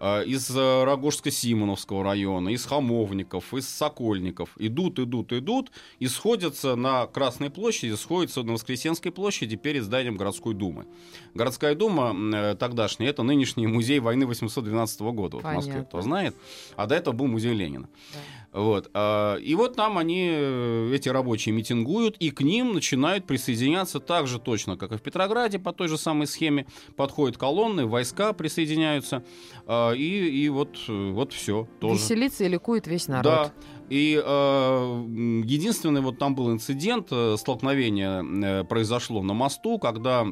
э, 0.00 0.24
из 0.24 0.50
Рогожско-Симоновского 0.50 2.02
района, 2.02 2.50
из 2.50 2.64
Хамовников, 2.64 3.52
из 3.54 3.68
Сокольников 3.68 4.50
идут, 4.58 4.98
идут, 4.98 5.32
идут 5.32 5.70
и 5.98 6.06
сходятся 6.06 6.76
на 6.76 7.06
Красной 7.06 7.50
площади, 7.50 7.94
сходятся 7.94 8.42
на 8.42 8.52
Воскресенской 8.52 9.12
площади 9.12 9.56
перед 9.56 9.84
зданием 9.84 10.16
городской 10.16 10.54
думы. 10.54 10.86
Городская 11.34 11.74
дума 11.74 12.54
тогдашняя, 12.56 13.10
это 13.10 13.22
нынешний 13.22 13.66
музей 13.66 14.00
войны 14.00 14.26
812 14.26 15.00
года 15.00 15.36
вот, 15.36 15.44
в 15.44 15.52
Москве, 15.52 15.82
кто 15.82 16.00
знает, 16.00 16.36
а 16.76 16.86
до 16.86 16.94
этого 16.94 17.14
был 17.14 17.26
музей 17.26 17.54
Ленина. 17.54 17.88
Да. 18.12 18.20
Вот. 18.54 18.88
а, 18.94 19.34
И 19.38 19.54
вот 19.56 19.74
там 19.74 19.98
они, 19.98 20.28
э, 20.30 20.92
эти 20.94 21.08
рабочие, 21.08 21.52
митингуют, 21.52 22.16
и 22.18 22.30
к 22.30 22.40
ним 22.40 22.72
начинают 22.72 23.26
присоединяться 23.26 23.98
так 23.98 24.28
же 24.28 24.38
точно, 24.38 24.76
как 24.76 24.92
и 24.92 24.96
в 24.96 25.02
Петрограде, 25.02 25.58
по 25.58 25.72
той 25.72 25.88
же 25.88 25.98
самой 25.98 26.28
схеме. 26.28 26.66
Подходят 26.96 27.36
колонны, 27.36 27.84
войска 27.86 28.32
присоединяются, 28.32 29.24
а, 29.66 29.90
и, 29.92 30.04
и 30.04 30.48
вот, 30.48 30.78
э, 30.88 31.10
вот 31.10 31.32
все 31.32 31.68
тоже. 31.80 32.00
Веселится 32.00 32.44
и 32.44 32.48
ликует 32.48 32.86
весь 32.86 33.08
народ. 33.08 33.24
Да. 33.24 33.52
И 33.90 34.14
м, 34.24 35.42
единственный 35.42 36.00
вот 36.00 36.18
там 36.18 36.36
был 36.36 36.52
инцидент, 36.52 37.08
э, 37.10 37.36
столкновение 37.36 38.64
произошло 38.64 39.20
на 39.22 39.34
мосту, 39.34 39.78
когда 39.78 40.26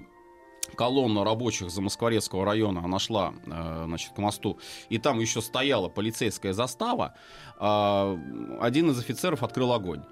колонна 0.77 1.25
рабочих 1.25 1.71
Замоскворецкого 1.71 2.45
района, 2.45 2.83
она 2.85 2.99
шла 2.99 3.35
э, 3.47 3.85
значит, 3.87 4.13
к 4.15 4.19
мосту, 4.19 4.59
и 4.89 4.99
там 4.99 5.21
еще 5.21 5.41
стояла 5.41 5.89
полицейская 5.89 6.53
застава, 6.53 7.15
а, 7.59 8.19
один 8.61 8.91
из 8.91 8.99
офицеров 8.99 9.43
открыл 9.43 9.73
огонь. 9.73 10.03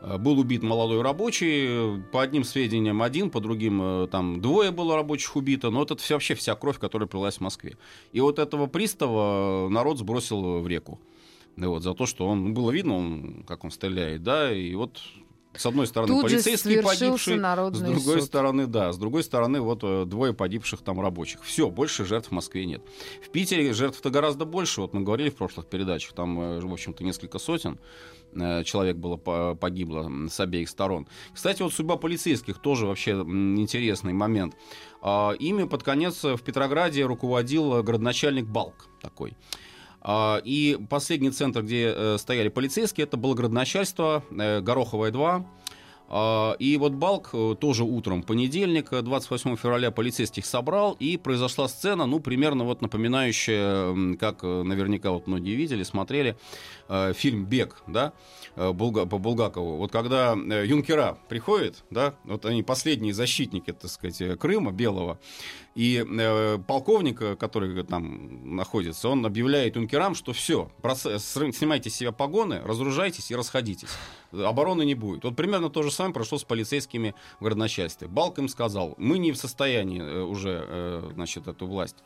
Э, 0.00 0.18
Был 0.18 0.38
убит 0.38 0.62
молодой 0.62 1.02
рабочий, 1.02 2.02
по 2.12 2.22
одним 2.22 2.44
сведениям 2.44 3.02
один, 3.02 3.30
по 3.30 3.40
другим 3.40 3.80
э, 3.82 4.08
там 4.08 4.40
двое 4.40 4.70
было 4.70 4.96
рабочих 4.96 5.36
убито, 5.36 5.70
но 5.70 5.82
это 5.82 5.96
вообще 6.10 6.34
вся 6.34 6.54
кровь, 6.54 6.78
которая 6.78 7.08
пролилась 7.08 7.38
в 7.38 7.40
Москве. 7.40 7.76
И 8.12 8.20
вот 8.20 8.38
этого 8.38 8.66
пристава 8.66 9.68
народ 9.68 9.98
сбросил 9.98 10.60
в 10.60 10.68
реку. 10.68 11.00
Вот, 11.56 11.82
за 11.82 11.94
то, 11.94 12.06
что 12.06 12.28
он, 12.28 12.54
было 12.54 12.70
видно, 12.70 12.96
он, 12.96 13.44
как 13.46 13.64
он 13.64 13.72
стреляет, 13.72 14.22
да, 14.22 14.54
и 14.54 14.74
вот 14.76 15.00
с 15.58 15.66
одной 15.66 15.86
стороны 15.86 16.14
Тут 16.14 16.22
полицейские 16.22 16.82
погибшие, 16.82 17.38
с 17.38 17.80
другой 17.80 18.20
суд. 18.20 18.24
стороны, 18.24 18.66
да, 18.66 18.92
с 18.92 18.98
другой 18.98 19.24
стороны, 19.24 19.60
вот 19.60 19.80
э, 19.82 20.04
двое 20.06 20.32
погибших 20.32 20.80
там 20.82 21.00
рабочих. 21.00 21.42
Все, 21.42 21.68
больше 21.70 22.04
жертв 22.04 22.28
в 22.28 22.32
Москве 22.32 22.64
нет. 22.64 22.82
В 23.24 23.30
Питере 23.30 23.72
жертв-то 23.72 24.10
гораздо 24.10 24.44
больше, 24.44 24.80
вот 24.80 24.94
мы 24.94 25.02
говорили 25.02 25.30
в 25.30 25.36
прошлых 25.36 25.66
передачах, 25.66 26.12
там, 26.12 26.40
э, 26.40 26.60
в 26.60 26.72
общем-то, 26.72 27.02
несколько 27.04 27.38
сотен 27.38 27.78
э, 28.34 28.62
человек 28.64 28.96
было 28.96 29.16
по- 29.16 29.54
погибло 29.54 30.10
с 30.28 30.38
обеих 30.40 30.68
сторон. 30.68 31.06
Кстати, 31.34 31.62
вот 31.62 31.72
судьба 31.72 31.96
полицейских 31.96 32.58
тоже 32.58 32.86
вообще 32.86 33.12
интересный 33.12 34.12
момент. 34.12 34.54
А, 35.00 35.32
Ими 35.32 35.64
под 35.64 35.82
конец 35.82 36.22
в 36.24 36.38
Петрограде 36.38 37.04
руководил 37.04 37.82
городначальник 37.82 38.46
Балк 38.46 38.88
такой. 39.00 39.36
А, 40.00 40.40
И 40.44 40.78
последний 40.88 41.30
центр, 41.30 41.62
где 41.62 41.92
э, 41.94 42.16
стояли 42.18 42.48
полицейские, 42.48 43.04
это 43.04 43.16
было 43.16 43.34
градоначальство 43.34 44.22
э, 44.30 44.60
Гороховая 44.60 45.10
2. 45.10 45.46
А, 46.10 46.56
И 46.58 46.76
вот 46.76 46.92
Балк 46.92 47.30
э, 47.32 47.56
тоже 47.60 47.84
утром 47.84 48.22
понедельник, 48.22 48.92
э, 48.92 49.02
28 49.02 49.56
февраля, 49.56 49.90
полицейских 49.90 50.46
собрал, 50.46 50.96
и 50.98 51.16
произошла 51.16 51.68
сцена, 51.68 52.06
ну, 52.06 52.20
примерно 52.20 52.64
вот 52.64 52.80
напоминающая, 52.80 54.16
как 54.16 54.42
наверняка 54.42 55.10
вот 55.10 55.26
многие 55.26 55.54
видели, 55.54 55.82
смотрели, 55.82 56.36
фильм 57.14 57.44
«Бег», 57.44 57.82
да, 57.86 58.14
Булга- 58.72 59.06
по 59.06 59.18
Булгакову. 59.18 59.76
Вот 59.76 59.92
когда 59.92 60.34
э, 60.34 60.66
юнкера 60.66 61.18
приходят, 61.28 61.84
да, 61.90 62.14
вот 62.24 62.44
они 62.44 62.62
последние 62.62 63.14
защитники, 63.14 63.72
так 63.72 63.90
сказать, 63.90 64.20
э, 64.20 64.36
Крыма, 64.36 64.72
Белого, 64.72 65.18
и 65.74 66.04
э, 66.04 66.58
полковник, 66.66 67.22
э, 67.22 67.36
который 67.36 67.84
там 67.84 68.56
находится, 68.56 69.08
он 69.08 69.24
объявляет 69.24 69.76
юнкерам, 69.76 70.16
что 70.16 70.32
все, 70.32 70.70
снимайте 70.82 71.88
с 71.88 71.94
себя 71.94 72.10
погоны, 72.10 72.60
разоружайтесь 72.64 73.30
и 73.30 73.36
расходитесь. 73.36 73.90
Обороны 74.32 74.84
не 74.84 74.94
будет. 74.94 75.24
Вот 75.24 75.36
примерно 75.36 75.70
то 75.70 75.82
же 75.82 75.90
самое 75.90 76.12
прошло 76.12 76.36
с 76.38 76.44
полицейскими 76.44 77.14
в 77.38 77.44
городначальстве. 77.44 78.08
Балк 78.08 78.38
им 78.38 78.48
сказал, 78.48 78.94
мы 78.98 79.18
не 79.18 79.30
в 79.32 79.36
состоянии 79.36 80.02
э, 80.02 80.22
уже, 80.22 80.64
э, 80.68 81.10
значит, 81.14 81.46
эту 81.46 81.66
власть 81.66 81.96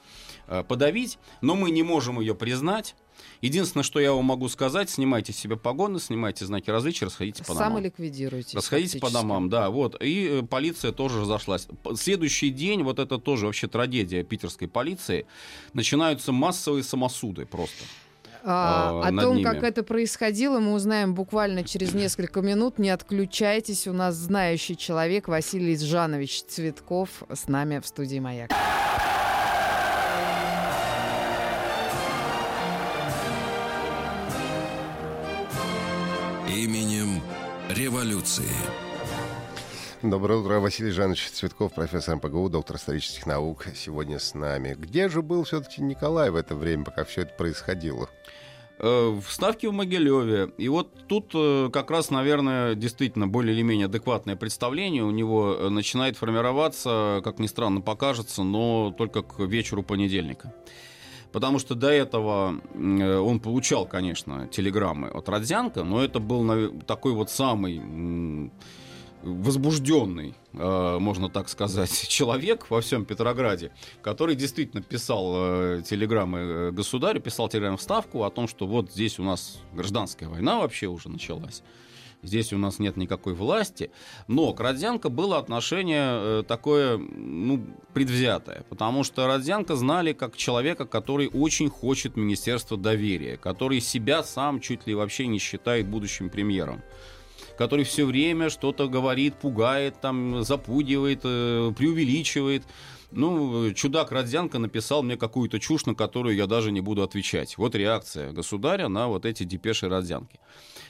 э, 0.48 0.62
подавить, 0.62 1.18
но 1.40 1.56
мы 1.56 1.70
не 1.70 1.82
можем 1.82 2.20
ее 2.20 2.34
признать. 2.34 2.94
Единственное, 3.40 3.82
что 3.82 4.00
я 4.00 4.12
вам 4.12 4.24
могу 4.24 4.48
сказать, 4.48 4.90
снимайте 4.90 5.32
с 5.32 5.36
себя 5.36 5.56
погоны, 5.56 5.98
снимайте 5.98 6.46
знаки 6.46 6.70
различия, 6.70 7.06
расходитесь 7.06 7.44
по 7.44 7.54
домам. 7.54 7.70
Самоликвидируйтесь. 7.70 8.54
Расходитесь 8.54 9.00
по 9.00 9.10
домам, 9.10 9.48
да, 9.48 9.70
вот. 9.70 10.00
И 10.00 10.40
э, 10.40 10.42
полиция 10.42 10.92
тоже 10.92 11.20
разошлась. 11.20 11.66
Следующий 11.96 12.50
день, 12.50 12.82
вот 12.82 12.98
это 12.98 13.18
тоже 13.18 13.46
вообще 13.46 13.68
трагедия 13.68 14.22
питерской 14.22 14.68
полиции, 14.68 15.26
начинаются 15.72 16.32
массовые 16.32 16.84
самосуды 16.84 17.46
просто. 17.46 17.82
А, 18.44 19.02
а, 19.04 19.08
о 19.08 19.22
том, 19.22 19.36
ними. 19.36 19.44
как 19.44 19.62
это 19.62 19.82
происходило, 19.82 20.58
мы 20.58 20.74
узнаем 20.74 21.14
буквально 21.14 21.64
через 21.64 21.94
несколько 21.94 22.40
минут. 22.40 22.78
Не 22.78 22.90
отключайтесь. 22.90 23.86
У 23.86 23.92
нас 23.92 24.14
знающий 24.14 24.76
человек 24.76 25.28
Василий 25.28 25.76
Жанович 25.76 26.42
Цветков 26.42 27.22
с 27.32 27.48
нами 27.48 27.78
в 27.78 27.86
студии 27.86 28.18
«Маяк». 28.18 28.50
Именем 36.62 37.20
революции. 37.70 38.44
Доброе 40.00 40.38
утро, 40.38 40.60
Василий 40.60 40.92
Жанович 40.92 41.30
Цветков, 41.30 41.72
профессор 41.72 42.14
МПГУ, 42.14 42.50
доктор 42.50 42.76
исторических 42.76 43.26
наук, 43.26 43.66
сегодня 43.74 44.20
с 44.20 44.32
нами. 44.34 44.76
Где 44.78 45.08
же 45.08 45.22
был 45.22 45.42
все-таки 45.42 45.82
Николай 45.82 46.30
в 46.30 46.36
это 46.36 46.54
время, 46.54 46.84
пока 46.84 47.02
все 47.02 47.22
это 47.22 47.34
происходило? 47.34 48.08
Э, 48.78 49.08
В 49.08 49.24
Ставке 49.28 49.70
в 49.70 49.72
Могилеве. 49.72 50.52
И 50.56 50.68
вот 50.68 51.08
тут 51.08 51.32
э, 51.34 51.68
как 51.72 51.90
раз, 51.90 52.10
наверное, 52.10 52.76
действительно 52.76 53.26
более 53.26 53.56
или 53.56 53.62
менее 53.62 53.86
адекватное 53.86 54.36
представление 54.36 55.02
у 55.02 55.10
него 55.10 55.56
э, 55.58 55.68
начинает 55.68 56.16
формироваться, 56.16 57.22
как 57.24 57.40
ни 57.40 57.48
странно 57.48 57.80
покажется, 57.80 58.44
но 58.44 58.94
только 58.96 59.22
к 59.22 59.40
вечеру 59.40 59.82
понедельника. 59.82 60.54
Потому 61.32 61.58
что 61.58 61.74
до 61.74 61.88
этого 61.88 62.60
э, 62.74 63.16
он 63.18 63.40
получал, 63.40 63.86
конечно, 63.86 64.48
телеграммы 64.48 65.08
от 65.08 65.28
Родзянко, 65.28 65.82
но 65.82 66.04
это 66.04 66.20
был 66.20 66.72
такой 66.86 67.12
вот 67.12 67.30
самый 67.30 68.50
возбужденный, 69.22 70.34
э, 70.52 70.98
можно 70.98 71.30
так 71.30 71.48
сказать, 71.48 71.90
человек 72.08 72.68
во 72.70 72.80
всем 72.80 73.04
Петрограде, 73.04 73.72
который 74.02 74.34
действительно 74.34 74.82
писал 74.82 75.32
э, 75.36 75.82
телеграммы 75.88 76.72
государю, 76.72 77.20
писал 77.20 77.48
телеграммы 77.48 77.78
в 77.78 77.82
Ставку 77.82 78.24
о 78.24 78.30
том, 78.30 78.48
что 78.48 78.66
вот 78.66 78.92
здесь 78.92 79.18
у 79.18 79.22
нас 79.22 79.58
гражданская 79.72 80.28
война 80.28 80.58
вообще 80.58 80.86
уже 80.86 81.08
началась. 81.08 81.62
Здесь 82.22 82.52
у 82.52 82.58
нас 82.58 82.78
нет 82.78 82.96
никакой 82.96 83.34
власти. 83.34 83.90
Но 84.28 84.52
к 84.52 84.60
Родзянко 84.60 85.08
было 85.08 85.38
отношение 85.38 86.40
э, 86.40 86.42
такое, 86.46 86.96
ну, 86.96 87.66
предвзятое. 87.92 88.64
Потому 88.68 89.02
что 89.02 89.26
Родзянко 89.26 89.74
знали 89.74 90.12
как 90.12 90.36
человека, 90.36 90.86
который 90.86 91.28
очень 91.28 91.68
хочет 91.68 92.16
Министерства 92.16 92.76
доверия, 92.76 93.36
который 93.36 93.80
себя 93.80 94.22
сам 94.22 94.60
чуть 94.60 94.86
ли 94.86 94.94
вообще 94.94 95.26
не 95.26 95.38
считает 95.38 95.88
будущим 95.88 96.30
премьером 96.30 96.82
который 97.58 97.84
все 97.84 98.06
время 98.06 98.48
что-то 98.50 98.88
говорит, 98.88 99.34
пугает, 99.34 100.00
там, 100.00 100.42
запугивает, 100.42 101.20
э, 101.24 101.72
преувеличивает. 101.76 102.64
Ну, 103.10 103.72
чудак 103.74 104.10
Родзянко 104.10 104.58
написал 104.58 105.02
мне 105.02 105.16
какую-то 105.16 105.60
чушь, 105.60 105.84
на 105.86 105.94
которую 105.94 106.34
я 106.34 106.46
даже 106.46 106.72
не 106.72 106.80
буду 106.80 107.02
отвечать. 107.02 107.58
Вот 107.58 107.74
реакция 107.74 108.32
государя 108.32 108.88
на 108.88 109.06
вот 109.08 109.26
эти 109.26 109.44
депеши 109.44 109.88
Родзянки. 109.88 110.40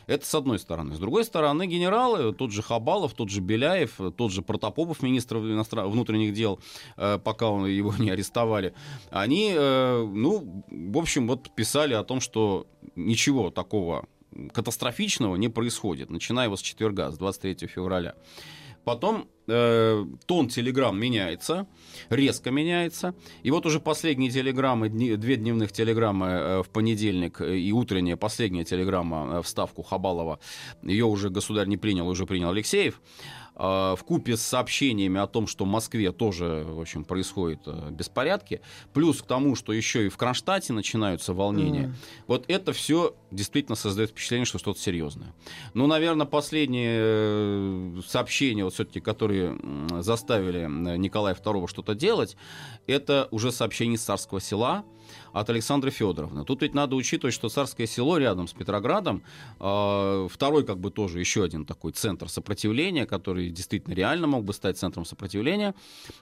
Это 0.07 0.27
с 0.27 0.35
одной 0.35 0.59
стороны. 0.59 0.95
С 0.95 0.99
другой 0.99 1.25
стороны, 1.25 1.67
генералы, 1.67 2.33
тот 2.33 2.53
же 2.53 2.63
Хабалов, 2.63 3.15
тот 3.15 3.31
же 3.31 3.41
Беляев, 3.41 3.99
тот 4.17 4.33
же 4.33 4.43
Протопопов, 4.43 5.03
министр 5.03 5.39
внутренних 5.39 6.35
дел, 6.35 6.61
э, 6.97 7.19
пока 7.23 7.49
он, 7.49 7.67
его 7.67 7.95
не 7.99 8.11
арестовали, 8.11 8.75
они, 9.11 9.53
э, 9.55 10.05
ну, 10.05 10.65
в 10.71 10.99
общем, 10.99 11.29
вот 11.29 11.55
писали 11.55 11.95
о 11.95 12.05
том, 12.05 12.21
что 12.21 12.67
ничего 12.97 13.51
такого 13.51 14.07
катастрофичного 14.53 15.37
не 15.37 15.49
происходит, 15.49 16.11
начиная 16.11 16.49
вот 16.49 16.59
с 16.59 16.63
четверга, 16.63 17.11
с 17.11 17.19
23 17.19 17.67
февраля. 17.67 18.15
Потом 18.85 19.29
э, 19.47 20.05
тон 20.27 20.49
телеграмм 20.49 20.99
меняется, 20.99 21.67
резко 22.11 22.51
меняется. 22.51 23.15
И 23.43 23.51
вот 23.51 23.67
уже 23.67 23.79
последние 23.81 24.31
телеграммы, 24.31 24.89
дни- 24.89 25.17
две 25.17 25.37
дневных 25.37 25.73
телеграммы 25.73 26.27
э, 26.27 26.63
в 26.63 26.69
понедельник 26.69 27.41
э, 27.41 27.57
и 27.59 27.73
утренняя 27.73 28.17
последняя 28.17 28.65
телеграмма 28.65 29.37
э, 29.39 29.43
в 29.43 29.49
ставку 29.49 29.83
Хабалова, 29.83 30.41
ее 30.83 31.05
уже 31.05 31.31
государь 31.31 31.69
не 31.69 31.77
принял, 31.77 32.09
уже 32.09 32.27
принял 32.27 32.51
Алексеев. 32.51 33.01
В 33.55 33.99
купе 34.07 34.37
с 34.37 34.43
сообщениями 34.43 35.21
о 35.21 35.27
том, 35.27 35.47
что 35.47 35.65
в 35.65 35.69
Москве 35.69 36.11
тоже, 36.13 36.65
в 36.67 36.81
общем, 36.81 37.05
происходят 37.05 37.61
э, 37.67 37.91
беспорядки, 37.91 38.61
плюс 38.93 39.21
к 39.23 39.27
тому, 39.27 39.55
что 39.57 39.73
еще 39.73 40.07
и 40.07 40.09
в 40.09 40.17
Кронштадте 40.17 40.73
начинаются 40.73 41.35
волнения, 41.35 41.89
Мгм. 41.89 41.97
вот 42.27 42.45
это 42.49 42.73
все 42.73 43.15
действительно 43.31 43.77
создает 43.77 44.11
впечатление, 44.11 44.47
что 44.47 44.59
что-то 44.59 44.81
серьезное. 44.81 45.35
Ну, 45.75 45.87
наверное, 45.87 46.27
последние 46.27 46.99
э, 47.01 48.01
сообщения, 48.07 48.65
вот 48.65 48.75
все-таки, 48.75 49.01
которые 49.01 49.59
заставили 50.03 50.61
э, 50.63 50.97
Николая 50.97 51.35
II 51.35 51.69
что-то 51.69 51.95
делать, 51.95 52.37
это 52.87 53.29
уже 53.31 53.53
сообщение 53.53 53.97
из 53.97 54.03
царского 54.03 54.41
села 54.41 54.85
от 55.33 55.51
Александры 55.51 55.91
Федоровны. 55.91 56.45
Тут 56.45 56.63
ведь 56.63 56.75
надо 56.75 56.97
учитывать, 56.97 57.35
что 57.35 57.49
царское 57.49 57.87
село 57.87 58.19
рядом 58.19 58.49
с 58.49 58.53
Петроградом, 58.53 59.23
э, 59.61 60.29
второй 60.31 60.65
как 60.65 60.79
бы 60.79 60.91
тоже 60.91 61.21
еще 61.21 61.45
один 61.45 61.65
такой 61.65 61.93
центр 61.93 62.29
сопротивления, 62.29 63.07
который 63.07 63.51
действительно 63.51 63.95
реально 63.95 64.27
мог 64.27 64.45
бы 64.45 64.53
стать 64.53 64.79
центром 64.79 65.05
сопротивления. 65.05 65.75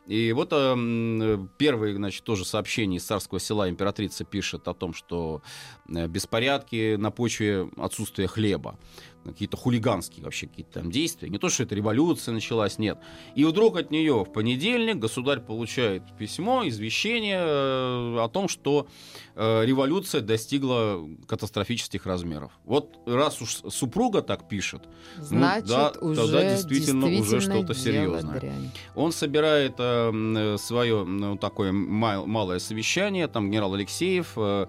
И 0.07 0.33
вот 0.33 0.49
э, 0.53 1.47
первое, 1.59 1.95
значит, 1.95 2.25
тоже 2.25 2.45
сообщение 2.45 2.99
из 2.99 3.05
царского 3.05 3.41
села 3.41 3.69
императрица 3.69 4.25
пишет 4.25 4.69
о 4.69 4.75
том, 4.75 4.95
что 4.95 5.43
э, 5.89 6.07
беспорядки 6.07 6.97
на 6.97 7.11
почве 7.11 7.69
отсутствия 7.77 8.27
хлеба 8.27 8.79
какие-то 9.25 9.57
хулиганские 9.57 10.25
вообще 10.25 10.47
какие-то 10.47 10.81
там 10.81 10.91
действия. 10.91 11.29
Не 11.29 11.39
то, 11.39 11.49
что 11.49 11.63
это 11.63 11.75
революция 11.75 12.33
началась, 12.33 12.79
нет. 12.79 12.99
И 13.35 13.45
вдруг 13.45 13.77
от 13.77 13.91
нее 13.91 14.25
в 14.25 14.33
понедельник 14.33 14.97
государь 14.97 15.41
получает 15.41 16.03
письмо, 16.17 16.67
извещение 16.67 17.39
э, 17.41 18.19
о 18.21 18.29
том, 18.33 18.49
что 18.49 18.87
э, 19.35 19.65
революция 19.65 20.21
достигла 20.21 21.07
катастрофических 21.27 22.07
размеров. 22.07 22.53
Вот 22.65 22.99
раз 23.07 23.43
уж 23.43 23.63
супруга 23.73 24.23
так 24.23 24.49
пишет, 24.49 24.89
Значит, 25.19 25.69
ну, 25.69 25.75
да, 25.75 25.93
уже 26.01 26.23
тогда 26.23 26.55
действительно, 26.55 27.09
действительно 27.09 27.21
уже 27.21 27.41
что-то 27.41 27.75
серьезное. 27.75 28.41
Дрянь. 28.41 28.71
Он 28.95 29.13
собирает 29.13 29.75
э, 29.79 30.57
свое 30.59 31.05
ну, 31.05 31.37
такое 31.37 31.73
мал, 31.73 32.27
малое 32.27 32.59
совещание, 32.59 33.27
там 33.29 33.51
генерал 33.51 33.75
Алексеев, 33.75 34.33
э, 34.37 34.67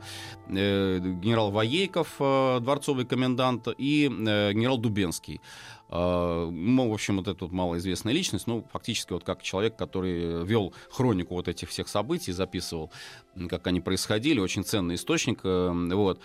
э, 0.49 0.99
генерал 0.99 1.51
Воейков, 1.51 2.15
э, 2.19 2.59
дворцовый 2.61 3.05
комендант 3.05 3.67
и 3.77 4.09
э, 4.09 4.40
генерал 4.53 4.77
Дубенский. 4.77 5.41
Uh, 5.89 6.49
ну, 6.49 6.89
в 6.89 6.93
общем, 6.93 7.17
вот 7.17 7.27
эта 7.27 7.43
вот 7.43 7.51
малоизвестная 7.51 8.13
личность, 8.13 8.47
ну, 8.47 8.65
фактически 8.71 9.11
вот 9.11 9.25
как 9.25 9.43
человек, 9.43 9.75
который 9.75 10.45
вел 10.45 10.73
хронику 10.89 11.35
вот 11.35 11.49
этих 11.49 11.67
всех 11.67 11.89
событий, 11.89 12.31
записывал, 12.31 12.91
как 13.49 13.67
они 13.67 13.81
происходили, 13.81 14.39
очень 14.39 14.63
ценный 14.63 14.95
источник, 14.95 15.43
uh, 15.43 15.93
вот 15.95 16.21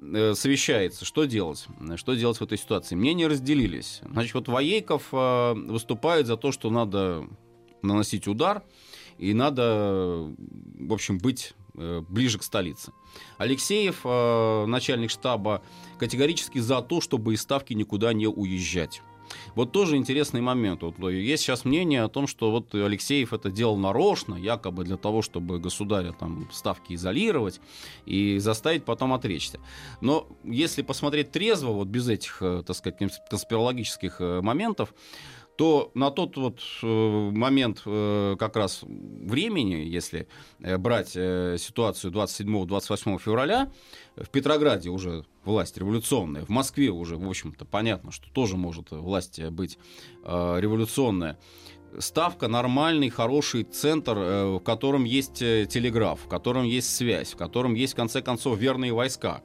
э, 0.00 0.34
совещается, 0.34 1.06
что 1.06 1.24
делать, 1.24 1.66
что 1.96 2.14
делать 2.14 2.36
в 2.36 2.42
этой 2.42 2.58
ситуации. 2.58 2.94
Мнения 2.94 3.26
разделились. 3.26 4.02
Значит, 4.04 4.34
вот 4.34 4.48
Воейков 4.48 5.08
э, 5.12 5.54
выступает 5.54 6.26
за 6.26 6.36
то, 6.36 6.52
что 6.52 6.68
надо 6.68 7.26
наносить 7.80 8.28
удар, 8.28 8.62
и 9.16 9.34
надо, 9.34 10.30
в 10.78 10.92
общем, 10.92 11.18
быть 11.18 11.54
э, 11.58 11.59
ближе 11.74 12.38
к 12.38 12.42
столице. 12.42 12.92
Алексеев, 13.38 14.00
э, 14.04 14.64
начальник 14.66 15.10
штаба, 15.10 15.62
категорически 15.98 16.58
за 16.58 16.82
то, 16.82 17.00
чтобы 17.00 17.34
из 17.34 17.42
Ставки 17.42 17.72
никуда 17.72 18.12
не 18.12 18.26
уезжать. 18.26 19.02
Вот 19.54 19.72
тоже 19.72 19.96
интересный 19.96 20.40
момент. 20.40 20.82
Вот 20.82 20.98
есть 21.10 21.42
сейчас 21.42 21.64
мнение 21.64 22.02
о 22.02 22.08
том, 22.08 22.26
что 22.26 22.50
вот 22.50 22.74
Алексеев 22.74 23.32
это 23.32 23.50
делал 23.50 23.76
нарочно, 23.76 24.34
якобы 24.34 24.84
для 24.84 24.96
того, 24.96 25.22
чтобы 25.22 25.58
государя 25.58 26.12
там 26.12 26.48
ставки 26.52 26.94
изолировать 26.94 27.60
и 28.06 28.38
заставить 28.38 28.84
потом 28.84 29.12
отречься. 29.12 29.60
Но 30.00 30.26
если 30.44 30.82
посмотреть 30.82 31.30
трезво, 31.30 31.70
вот 31.70 31.88
без 31.88 32.08
этих, 32.08 32.38
э, 32.40 32.62
так 32.66 32.76
сказать, 32.76 32.98
конспирологических 33.28 34.20
э, 34.20 34.40
моментов, 34.40 34.94
то 35.60 35.90
на 35.92 36.10
тот 36.10 36.38
вот 36.38 36.62
э, 36.82 36.86
момент 36.86 37.82
э, 37.84 38.36
как 38.38 38.56
раз 38.56 38.80
времени, 38.82 39.74
если 39.74 40.26
э, 40.60 40.78
брать 40.78 41.10
ситуацию 41.10 42.10
27-28 42.14 43.18
февраля, 43.18 43.70
в 44.16 44.30
Петрограде 44.30 44.88
уже 44.88 45.26
власть 45.44 45.76
революционная, 45.76 46.46
в 46.46 46.48
Москве 46.48 46.88
уже, 46.88 47.18
в 47.18 47.28
общем-то, 47.28 47.66
понятно, 47.66 48.10
что 48.10 48.30
тоже 48.30 48.56
может 48.56 48.90
власть 48.90 49.38
быть 49.50 49.78
революционная. 50.24 51.38
Ставка 51.98 52.48
нормальный, 52.48 53.10
хороший 53.10 53.64
центр, 53.64 54.14
в 54.14 54.60
котором 54.60 55.04
есть 55.04 55.40
телеграф, 55.40 56.20
в 56.24 56.28
котором 56.28 56.64
есть 56.64 56.96
связь, 56.96 57.34
в 57.34 57.36
котором 57.36 57.74
есть, 57.74 57.92
в 57.92 57.96
конце 57.96 58.22
концов, 58.22 58.58
верные 58.58 58.94
войска. 58.94 59.42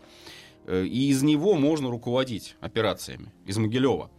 И 0.65 1.09
из 1.09 1.23
него 1.23 1.55
можно 1.55 1.89
руководить 1.89 2.55
операциями, 2.61 3.33
из 3.45 3.57
Могилева. 3.57 4.09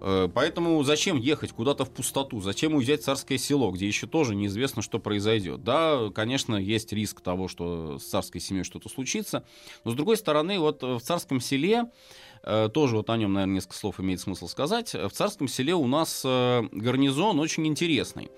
Э, 0.00 0.28
поэтому 0.32 0.82
зачем 0.82 1.16
ехать 1.16 1.52
куда-то 1.52 1.84
в 1.84 1.90
пустоту? 1.90 2.40
Зачем 2.40 2.74
уезжать 2.74 3.02
в 3.02 3.04
царское 3.04 3.38
село, 3.38 3.70
где 3.70 3.86
еще 3.86 4.06
тоже 4.06 4.34
неизвестно, 4.34 4.82
что 4.82 4.98
произойдет? 4.98 5.64
Да, 5.64 6.10
конечно, 6.14 6.56
есть 6.56 6.92
риск 6.92 7.20
того, 7.20 7.48
что 7.48 7.98
с 7.98 8.04
царской 8.04 8.40
семьей 8.40 8.64
что-то 8.64 8.88
случится. 8.88 9.44
Но 9.84 9.90
с 9.90 9.94
другой 9.94 10.16
стороны, 10.16 10.58
вот 10.58 10.82
в 10.82 11.00
царском 11.00 11.40
селе, 11.40 11.90
э, 12.42 12.68
тоже 12.72 12.96
вот 12.96 13.10
о 13.10 13.16
нем, 13.16 13.32
наверное, 13.32 13.56
несколько 13.56 13.76
слов 13.76 14.00
имеет 14.00 14.20
смысл 14.20 14.48
сказать. 14.48 14.94
В 14.94 15.10
царском 15.10 15.48
селе 15.48 15.74
у 15.74 15.86
нас 15.86 16.22
э, 16.24 16.62
гарнизон 16.72 17.40
очень 17.40 17.66
интересный. 17.66 18.30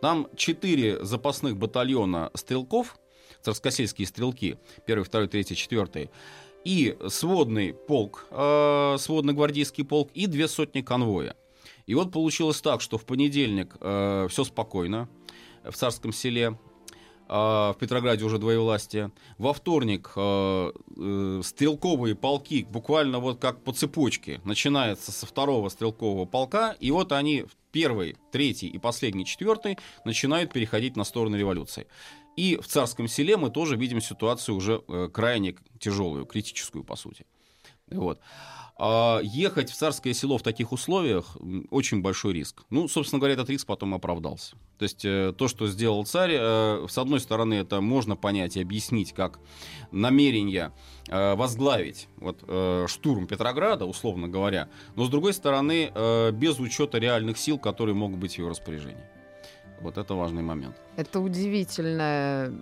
Там 0.00 0.28
четыре 0.36 1.04
запасных 1.04 1.56
батальона 1.56 2.30
стрелков, 2.34 2.96
царскосельские 3.42 4.06
стрелки, 4.06 4.58
первый, 4.86 5.04
второй, 5.04 5.28
третий, 5.28 5.56
четвертый, 5.56 6.10
и 6.68 6.98
сводный 7.08 7.72
полк, 7.72 8.26
э, 8.30 8.96
сводно-гвардейский 8.98 9.84
полк, 9.84 10.10
и 10.12 10.26
две 10.26 10.48
сотни 10.48 10.82
конвоя. 10.82 11.34
И 11.86 11.94
вот 11.94 12.12
получилось 12.12 12.60
так, 12.60 12.82
что 12.82 12.98
в 12.98 13.06
понедельник 13.06 13.74
э, 13.80 14.26
все 14.28 14.44
спокойно 14.44 15.08
в 15.64 15.72
царском 15.72 16.12
селе, 16.12 16.58
э, 17.26 17.32
в 17.32 17.76
Петрограде 17.80 18.22
уже 18.26 18.36
двоевластие. 18.36 19.12
Во 19.38 19.54
вторник 19.54 20.12
э, 20.14 20.72
э, 20.98 21.40
стрелковые 21.42 22.14
полки, 22.14 22.66
буквально 22.68 23.18
вот 23.18 23.40
как 23.40 23.64
по 23.64 23.72
цепочке, 23.72 24.42
начинается 24.44 25.10
со 25.10 25.24
второго 25.24 25.70
стрелкового 25.70 26.26
полка, 26.26 26.76
и 26.80 26.90
вот 26.90 27.12
они 27.12 27.46
первый, 27.72 28.16
третий 28.30 28.68
и 28.68 28.76
последний, 28.76 29.24
четвертый 29.24 29.78
начинают 30.04 30.52
переходить 30.52 30.96
на 30.96 31.04
сторону 31.04 31.38
революции. 31.38 31.86
И 32.36 32.56
в 32.56 32.66
царском 32.66 33.08
селе 33.08 33.36
мы 33.36 33.50
тоже 33.50 33.76
видим 33.76 34.00
ситуацию 34.00 34.54
уже 34.54 34.82
э, 34.86 35.08
крайне 35.12 35.56
тяжелую, 35.80 36.24
критическую, 36.24 36.84
по 36.84 36.94
сути. 36.96 37.26
Вот. 37.90 38.20
А 38.80 39.18
ехать 39.24 39.70
в 39.70 39.74
царское 39.74 40.14
село 40.14 40.38
в 40.38 40.42
таких 40.42 40.70
условиях 40.70 41.36
очень 41.70 42.00
большой 42.00 42.34
риск. 42.34 42.62
Ну, 42.70 42.86
собственно 42.86 43.18
говоря, 43.18 43.34
этот 43.34 43.50
риск 43.50 43.66
потом 43.66 43.92
оправдался. 43.92 44.56
То 44.78 44.84
есть 44.84 45.04
э, 45.04 45.34
то, 45.36 45.48
что 45.48 45.66
сделал 45.66 46.06
царь, 46.06 46.36
э, 46.38 46.86
с 46.88 46.96
одной 46.96 47.18
стороны, 47.18 47.54
это 47.54 47.80
можно 47.80 48.14
понять 48.14 48.56
и 48.56 48.62
объяснить 48.62 49.12
как 49.12 49.40
намерение 49.90 50.72
возглавить 51.10 52.06
вот, 52.18 52.42
штурм 52.90 53.26
Петрограда, 53.26 53.86
условно 53.86 54.28
говоря, 54.28 54.68
но 54.94 55.06
с 55.06 55.08
другой 55.08 55.32
стороны, 55.32 55.90
без 56.32 56.58
учета 56.58 56.98
реальных 56.98 57.38
сил, 57.38 57.58
которые 57.58 57.94
могут 57.94 58.18
быть 58.18 58.34
в 58.34 58.38
его 58.38 58.50
распоряжении. 58.50 59.02
Вот 59.80 59.96
это 59.96 60.14
важный 60.14 60.42
момент. 60.42 60.76
Это 60.96 61.20
удивительная 61.20 62.52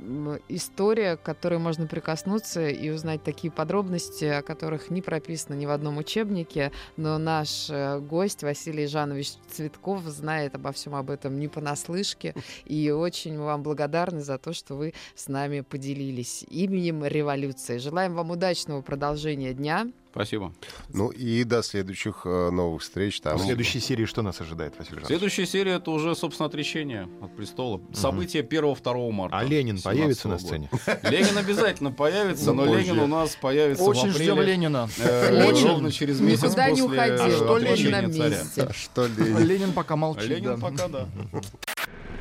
история, 0.48 1.16
к 1.16 1.22
которой 1.22 1.58
можно 1.58 1.86
прикоснуться 1.86 2.68
и 2.68 2.90
узнать 2.90 3.22
такие 3.22 3.50
подробности, 3.50 4.24
о 4.26 4.42
которых 4.42 4.90
не 4.90 5.00
прописано 5.00 5.54
ни 5.54 5.64
в 5.64 5.70
одном 5.70 5.96
учебнике. 5.96 6.72
Но 6.96 7.16
наш 7.16 7.70
э, 7.70 7.98
гость 8.00 8.42
Василий 8.42 8.86
Жанович 8.86 9.32
Цветков 9.48 10.02
знает 10.02 10.54
обо 10.54 10.72
всем 10.72 10.94
об 10.94 11.10
этом 11.10 11.38
не 11.38 11.48
понаслышке. 11.48 12.34
И 12.66 12.90
очень 12.90 13.38
вам 13.38 13.62
благодарны 13.62 14.20
за 14.20 14.36
то, 14.36 14.52
что 14.52 14.74
вы 14.74 14.92
с 15.14 15.28
нами 15.28 15.62
поделились 15.62 16.44
именем 16.50 17.04
революции. 17.04 17.78
Желаем 17.78 18.14
вам 18.14 18.30
удачного 18.30 18.82
продолжения 18.82 19.54
дня. 19.54 19.86
Спасибо. 20.16 20.54
Ну 20.88 21.10
и 21.10 21.44
до 21.44 21.62
следующих 21.62 22.22
э, 22.24 22.48
новых 22.50 22.80
встреч. 22.80 23.20
Там... 23.20 23.36
В 23.36 23.42
следующей 23.42 23.80
серии 23.80 24.06
что 24.06 24.22
нас 24.22 24.40
ожидает, 24.40 24.72
Василий 24.78 24.94
Жанович? 24.94 25.08
Следующая 25.08 25.44
серия 25.44 25.72
это 25.72 25.90
уже, 25.90 26.16
собственно, 26.16 26.46
отречение 26.46 27.06
от 27.20 27.36
престола. 27.36 27.76
Угу. 27.76 27.94
События 27.94 28.40
1-2 28.40 29.10
марта. 29.10 29.36
А 29.36 29.44
Ленин 29.44 29.78
появится 29.78 30.28
на 30.28 30.38
сцене? 30.38 30.70
Ленин 31.02 31.36
обязательно 31.36 31.92
появится, 31.92 32.54
но 32.54 32.64
Ленин 32.64 32.98
у 32.98 33.06
нас 33.06 33.36
появится 33.36 33.84
Очень 33.84 34.10
ждем 34.10 34.40
Ленина. 34.40 34.88
Э, 34.96 35.50
ровно 35.50 35.92
через 35.92 36.18
месяц 36.20 36.44
Никуда 36.44 36.70
не 36.70 36.80
уходил. 36.80 37.36
Что 37.36 37.58
Ленин 37.58 37.90
на 37.90 38.00
месте. 38.00 38.68
Что 38.72 39.06
Ленин? 39.06 39.46
Ленин 39.46 39.72
пока 39.74 39.96
молчит. 39.96 40.30
Ленин 40.30 40.58
пока, 40.58 40.88
да. 40.88 41.08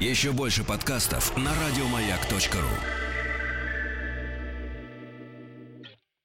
Еще 0.01 0.33
больше 0.33 0.65
подкастов 0.65 1.37
на 1.37 1.51
радиомаяк.ру 1.65 3.04